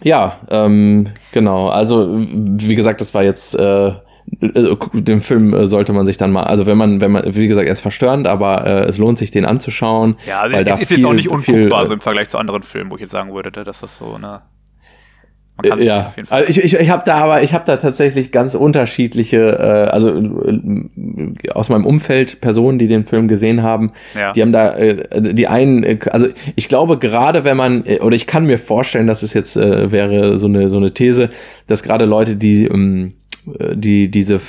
ja, 0.04 0.40
ähm, 0.50 1.10
genau. 1.32 1.70
Also 1.70 2.08
wie 2.10 2.76
gesagt, 2.76 3.02
das 3.02 3.14
war 3.14 3.24
jetzt 3.24 3.56
äh, 3.56 3.94
äh, 4.42 4.76
den 4.94 5.22
Film 5.22 5.54
äh, 5.54 5.68
sollte 5.68 5.94
man 5.94 6.06
sich 6.06 6.18
dann 6.18 6.32
mal, 6.32 6.44
also 6.44 6.66
wenn 6.66 6.78
man, 6.78 7.02
wenn 7.02 7.12
man, 7.12 7.36
wie 7.36 7.48
gesagt, 7.48 7.66
er 7.66 7.74
ist 7.74 7.82
verstörend, 7.82 8.28
aber 8.28 8.66
äh, 8.66 8.86
es 8.86 8.98
lohnt 8.98 9.18
sich, 9.18 9.32
den 9.32 9.46
anzuschauen. 9.46 10.18
Ja, 10.28 10.42
also 10.42 10.56
weil 10.56 10.68
es 10.68 10.80
ist 10.80 10.88
viel, 10.88 10.98
jetzt 10.98 11.06
auch 11.06 11.14
nicht 11.14 11.30
unguckbar, 11.30 11.80
viel, 11.82 11.88
so 11.88 11.94
im 11.94 12.02
Vergleich 12.02 12.30
zu 12.30 12.38
anderen 12.38 12.64
Filmen, 12.64 12.92
wo 12.92 12.96
ich 12.96 13.02
jetzt 13.02 13.12
sagen 13.12 13.34
würde, 13.34 13.52
dass 13.52 13.80
das 13.80 13.98
so, 13.98 14.18
ne? 14.18 14.42
Äh, 15.64 15.84
ja, 15.84 16.14
also 16.30 16.50
ich, 16.50 16.64
ich, 16.64 16.76
ich 16.76 16.90
habe 16.92 17.02
da 17.04 17.16
aber, 17.16 17.42
ich 17.42 17.54
habe 17.54 17.66
da 17.66 17.78
tatsächlich 17.78 18.32
ganz 18.32 18.54
unterschiedliche, 18.54 19.58
äh, 19.58 19.90
also 19.90 20.10
äh, 20.10 21.52
aus 21.52 21.70
meinem 21.70 21.86
Umfeld 21.86 22.42
Personen, 22.42 22.78
die 22.78 22.88
den 22.88 23.06
Film 23.06 23.28
gesehen 23.28 23.64
haben, 23.64 23.92
ja. 24.16 24.34
die 24.34 24.44
haben 24.44 24.52
da, 24.52 24.76
äh, 24.78 25.34
die 25.34 25.48
einen, 25.48 26.00
also 26.12 26.28
ich 26.56 26.70
glaube 26.70 27.00
gerade 27.00 27.44
wenn 27.44 27.58
man, 27.58 27.84
oder 28.02 28.16
ich 28.16 28.28
kann 28.28 28.46
mir 28.46 28.60
vorstellen, 28.60 29.08
dass 29.08 29.24
es 29.24 29.34
jetzt 29.34 29.58
äh, 29.58 29.92
wäre 29.92 30.38
so 30.38 30.46
eine 30.46 30.70
so 30.70 30.78
eine 30.78 30.94
These, 30.94 31.32
dass 31.66 31.82
gerade 31.82 32.06
Leute, 32.06 32.36
die 32.36 32.66
ähm, 32.66 33.14
die 33.74 34.10
diese 34.10 34.40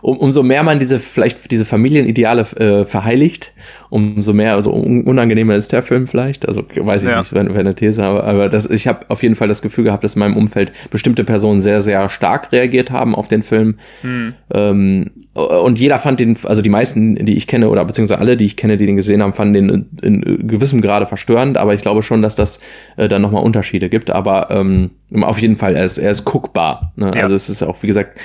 um, 0.00 0.18
umso 0.18 0.42
mehr 0.42 0.62
man 0.62 0.78
diese 0.78 0.98
vielleicht 0.98 1.50
diese 1.50 1.64
Familienideale 1.64 2.42
äh, 2.56 2.84
verheiligt, 2.84 3.52
umso 3.92 4.32
mehr, 4.32 4.54
also 4.54 4.70
unangenehmer 4.70 5.54
ist 5.54 5.70
der 5.70 5.82
Film 5.82 6.06
vielleicht. 6.06 6.48
Also 6.48 6.64
weiß 6.74 7.02
ich 7.02 7.10
ja. 7.10 7.18
nicht, 7.18 7.34
wenn, 7.34 7.48
wenn 7.50 7.60
eine 7.60 7.74
These, 7.74 8.02
aber, 8.02 8.24
aber 8.24 8.48
das, 8.48 8.68
ich 8.70 8.88
habe 8.88 9.00
auf 9.08 9.22
jeden 9.22 9.34
Fall 9.34 9.48
das 9.48 9.60
Gefühl 9.60 9.84
gehabt, 9.84 10.02
dass 10.02 10.14
in 10.14 10.20
meinem 10.20 10.36
Umfeld 10.36 10.72
bestimmte 10.90 11.24
Personen 11.24 11.60
sehr, 11.60 11.82
sehr 11.82 12.08
stark 12.08 12.52
reagiert 12.52 12.90
haben 12.90 13.14
auf 13.14 13.28
den 13.28 13.42
Film. 13.42 13.76
Hm. 14.00 14.32
Ähm, 14.54 15.10
und 15.34 15.78
jeder 15.78 15.98
fand 15.98 16.20
den, 16.20 16.38
also 16.44 16.62
die 16.62 16.70
meisten, 16.70 17.16
die 17.26 17.36
ich 17.36 17.46
kenne, 17.46 17.68
oder 17.68 17.84
beziehungsweise 17.84 18.18
alle, 18.18 18.38
die 18.38 18.46
ich 18.46 18.56
kenne, 18.56 18.78
die 18.78 18.86
den 18.86 18.96
gesehen 18.96 19.22
haben, 19.22 19.34
fanden 19.34 19.52
den 19.52 19.68
in, 20.02 20.22
in 20.24 20.48
gewissem 20.48 20.80
Grade 20.80 21.04
verstörend, 21.06 21.58
aber 21.58 21.74
ich 21.74 21.82
glaube 21.82 22.02
schon, 22.02 22.22
dass 22.22 22.34
das 22.34 22.60
äh, 22.96 23.08
dann 23.08 23.20
nochmal 23.20 23.42
Unterschiede 23.42 23.90
gibt. 23.90 24.10
Aber 24.10 24.50
ähm, 24.50 24.90
auf 25.20 25.38
jeden 25.38 25.56
Fall, 25.56 25.76
er 25.76 25.84
ist, 25.84 25.98
er 25.98 26.10
ist 26.10 26.24
guckbar. 26.24 26.94
Ne? 26.96 27.12
Ja. 27.14 27.24
Also 27.24 27.34
es 27.34 27.50
ist 27.50 27.62
auch, 27.62 27.82
wie 27.82 27.88
gesagt, 27.88 28.18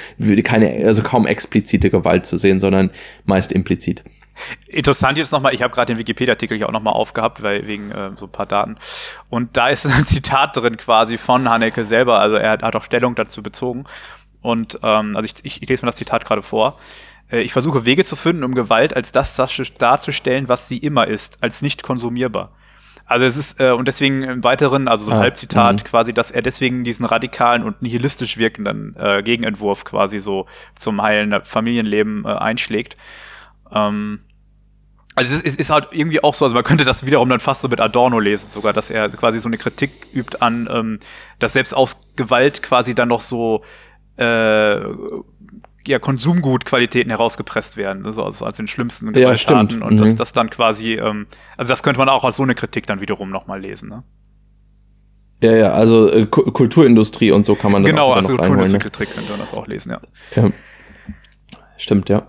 keine, 0.45 0.85
also 0.85 1.03
kaum 1.03 1.27
explizite 1.27 1.89
Gewalt 1.89 2.25
zu 2.25 2.37
sehen, 2.37 2.61
sondern 2.61 2.89
meist 3.25 3.51
implizit. 3.51 4.03
Interessant 4.67 5.17
jetzt 5.17 5.31
nochmal, 5.31 5.53
ich 5.53 5.61
habe 5.61 5.73
gerade 5.73 5.93
den 5.93 5.99
Wikipedia-Artikel 5.99 6.57
hier 6.57 6.67
auch 6.67 6.73
nochmal 6.73 6.93
aufgehabt, 6.93 7.43
weil 7.43 7.67
wegen 7.67 7.91
äh, 7.91 8.11
so 8.15 8.25
ein 8.25 8.31
paar 8.31 8.45
Daten. 8.45 8.77
Und 9.29 9.57
da 9.57 9.69
ist 9.69 9.85
ein 9.87 10.05
Zitat 10.05 10.55
drin 10.57 10.77
quasi 10.77 11.17
von 11.17 11.49
Haneke 11.49 11.85
selber, 11.85 12.19
also 12.19 12.35
er 12.35 12.51
hat, 12.51 12.63
hat 12.63 12.75
auch 12.75 12.83
Stellung 12.83 13.15
dazu 13.15 13.41
bezogen. 13.43 13.85
Und 14.41 14.79
ähm, 14.83 15.15
also 15.15 15.25
ich, 15.25 15.35
ich, 15.43 15.61
ich 15.61 15.69
lese 15.69 15.83
mir 15.83 15.91
das 15.91 15.97
Zitat 15.97 16.25
gerade 16.25 16.41
vor. 16.41 16.77
Äh, 17.31 17.41
ich 17.41 17.53
versuche 17.53 17.85
Wege 17.85 18.05
zu 18.05 18.15
finden, 18.15 18.43
um 18.43 18.55
Gewalt 18.55 18.95
als 18.95 19.11
das 19.11 19.35
darzustellen, 19.35 20.47
was 20.49 20.67
sie 20.67 20.77
immer 20.77 21.07
ist, 21.07 21.43
als 21.43 21.61
nicht 21.61 21.83
konsumierbar. 21.83 22.51
Also 23.07 23.25
es 23.25 23.37
ist, 23.37 23.59
äh, 23.61 23.71
und 23.71 23.87
deswegen 23.87 24.23
im 24.23 24.43
Weiteren, 24.43 24.89
also 24.89 25.05
so 25.05 25.11
ein 25.11 25.17
ah, 25.17 25.21
Halbzitat 25.21 25.77
mh. 25.77 25.89
quasi, 25.89 26.13
dass 26.13 26.29
er 26.29 26.41
deswegen 26.41 26.83
diesen 26.83 27.05
radikalen 27.05 27.63
und 27.63 27.81
nihilistisch 27.81 28.37
wirkenden 28.37 28.95
äh, 28.97 29.23
Gegenentwurf 29.23 29.85
quasi 29.85 30.19
so 30.19 30.45
zum 30.75 31.01
heilen 31.01 31.33
Familienleben 31.41 32.25
äh, 32.25 32.29
einschlägt. 32.29 32.97
Ähm, 33.71 34.19
also 35.17 35.35
es 35.43 35.55
ist, 35.55 35.71
halt 35.71 35.87
irgendwie 35.91 36.23
auch 36.23 36.35
so, 36.35 36.45
also 36.45 36.53
man 36.53 36.63
könnte 36.63 36.85
das 36.85 37.03
wiederum 37.03 37.27
dann 37.27 37.39
fast 37.39 37.61
so 37.61 37.67
mit 37.67 37.81
Adorno 37.81 38.19
lesen, 38.19 38.49
sogar, 38.51 38.71
dass 38.71 38.91
er 38.91 39.09
quasi 39.09 39.39
so 39.39 39.49
eine 39.49 39.57
Kritik 39.57 40.07
übt 40.13 40.37
an, 40.41 40.69
ähm, 40.71 40.99
dass 41.39 41.53
selbst 41.53 41.73
aus 41.73 41.97
Gewalt 42.15 42.61
quasi 42.61 42.93
dann 42.93 43.09
noch 43.09 43.21
so 43.21 43.63
äh, 44.17 44.79
ja, 45.87 45.97
Konsumgutqualitäten 45.99 47.09
herausgepresst 47.09 47.77
werden, 47.77 48.05
also 48.05 48.21
aus, 48.21 48.43
aus 48.43 48.53
den 48.53 48.67
schlimmsten 48.67 49.11
Gewalttaten 49.11 49.79
ja, 49.79 49.87
und 49.87 49.95
mhm. 49.95 49.97
dass 49.97 50.13
das 50.13 50.33
dann 50.33 50.51
quasi, 50.51 50.93
ähm, 50.93 51.25
also 51.57 51.71
das 51.71 51.81
könnte 51.81 51.97
man 51.97 52.09
auch 52.09 52.23
als 52.23 52.37
so 52.37 52.43
eine 52.43 52.53
Kritik 52.53 52.85
dann 52.85 53.01
wiederum 53.01 53.31
nochmal 53.31 53.59
lesen, 53.59 53.89
ne? 53.89 54.03
Ja, 55.41 55.55
ja, 55.55 55.71
also 55.71 56.11
äh, 56.11 56.27
Kulturindustrie 56.27 57.31
und 57.31 57.43
so 57.43 57.55
kann 57.55 57.71
man 57.71 57.81
das 57.81 57.89
genau, 57.89 58.11
auch 58.11 58.17
also 58.17 58.33
noch 58.33 58.37
Kulturindustrie-Kritik 58.37 59.15
könnte 59.15 59.31
man 59.31 59.39
das 59.39 59.53
auch 59.53 59.65
lesen, 59.65 59.91
ja. 59.91 59.99
ja. 60.35 60.51
Stimmt, 61.77 62.09
ja. 62.09 62.27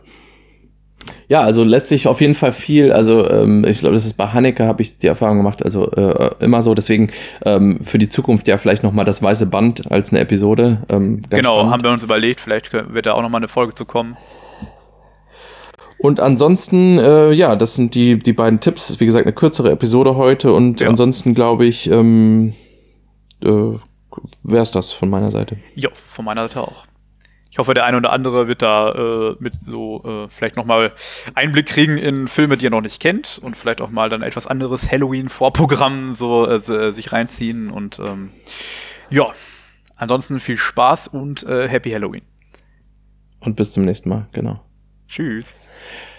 Ja, 1.29 1.43
also 1.43 1.63
lässt 1.63 1.89
sich 1.89 2.09
auf 2.09 2.21
jeden 2.21 2.35
Fall 2.35 2.53
viel, 2.53 2.93
also 2.93 3.29
ähm, 3.29 3.65
ich 3.67 3.81
glaube, 3.81 3.95
das 3.95 4.05
ist 4.05 4.15
bei 4.15 4.29
Haneke, 4.29 4.67
habe 4.67 4.83
ich 4.83 4.99
die 4.99 5.07
Erfahrung 5.07 5.37
gemacht, 5.37 5.63
also 5.63 5.91
äh, 5.91 6.31
immer 6.41 6.63
so, 6.63 6.75
deswegen 6.75 7.09
ähm, 7.45 7.81
für 7.83 7.99
die 7.99 8.09
Zukunft 8.09 8.49
ja 8.49 8.57
vielleicht 8.59 8.83
nochmal 8.83 9.05
das 9.05 9.23
weiße 9.23 9.47
Band 9.47 9.91
als 9.91 10.11
eine 10.11 10.21
Episode. 10.21 10.83
Ähm, 10.89 11.23
genau, 11.29 11.57
spannend. 11.57 11.73
haben 11.73 11.85
wir 11.85 11.91
uns 11.91 12.03
überlegt, 12.03 12.41
vielleicht 12.41 12.73
wird 12.73 13.07
da 13.07 13.13
auch 13.13 13.23
nochmal 13.23 13.41
eine 13.41 13.49
Folge 13.49 13.75
zu 13.75 13.85
kommen. 13.85 14.17
Und 15.99 16.21
ansonsten, 16.21 16.99
äh, 16.99 17.33
ja, 17.33 17.57
das 17.57 17.75
sind 17.75 17.95
die, 17.95 18.19
die 18.19 18.33
beiden 18.33 18.61
Tipps. 18.61 19.01
Wie 19.01 19.07
gesagt, 19.07 19.27
eine 19.27 19.35
kürzere 19.35 19.73
Episode 19.73 20.15
heute 20.15 20.53
und 20.53 20.81
ja. 20.81 20.89
ansonsten 20.89 21.35
glaube 21.35 21.67
ich, 21.67 21.91
ähm, 21.91 22.55
äh, 23.45 23.49
wäre 23.49 24.63
es 24.63 24.71
das 24.71 24.93
von 24.93 25.11
meiner 25.11 25.31
Seite. 25.31 25.59
Ja, 25.75 25.91
von 26.09 26.25
meiner 26.25 26.43
Seite 26.43 26.63
auch. 26.63 26.87
Ich 27.59 27.61
hoffe, 27.61 27.75
der 27.75 27.87
eine 27.87 27.97
oder 27.97 28.13
andere 28.13 28.47
wird 28.47 28.63
da 28.63 28.93
äh, 28.93 29.37
mit 29.41 29.53
so 29.67 30.05
äh, 30.05 30.29
vielleicht 30.31 30.55
nochmal 30.55 30.93
Einblick 31.35 31.67
kriegen 31.67 31.99
in 31.99 32.29
Filme, 32.29 32.57
die 32.57 32.69
er 32.69 32.71
noch 32.71 32.83
nicht 32.83 33.03
kennt 33.03 33.41
und 33.43 33.57
vielleicht 33.57 33.81
auch 33.81 33.91
mal 33.91 34.09
dann 34.09 34.23
etwas 34.23 34.47
anderes 34.47 34.93
Halloween-Vorprogramm 34.93 36.15
so 36.15 36.47
äh, 36.47 36.93
sich 36.93 37.13
reinziehen 37.13 37.71
und 37.71 37.99
ähm, 37.99 38.31
ja, 39.11 39.33
ansonsten 39.97 40.39
viel 40.39 40.57
Spaß 40.57 41.09
und 41.09 41.43
äh, 41.49 41.69
Happy 41.69 41.91
Halloween. 41.91 42.23
Und 43.41 43.57
bis 43.57 43.73
zum 43.73 43.87
nächsten 43.87 44.09
Mal, 44.09 44.29
genau. 44.31 44.61
Tschüss. 45.09 45.47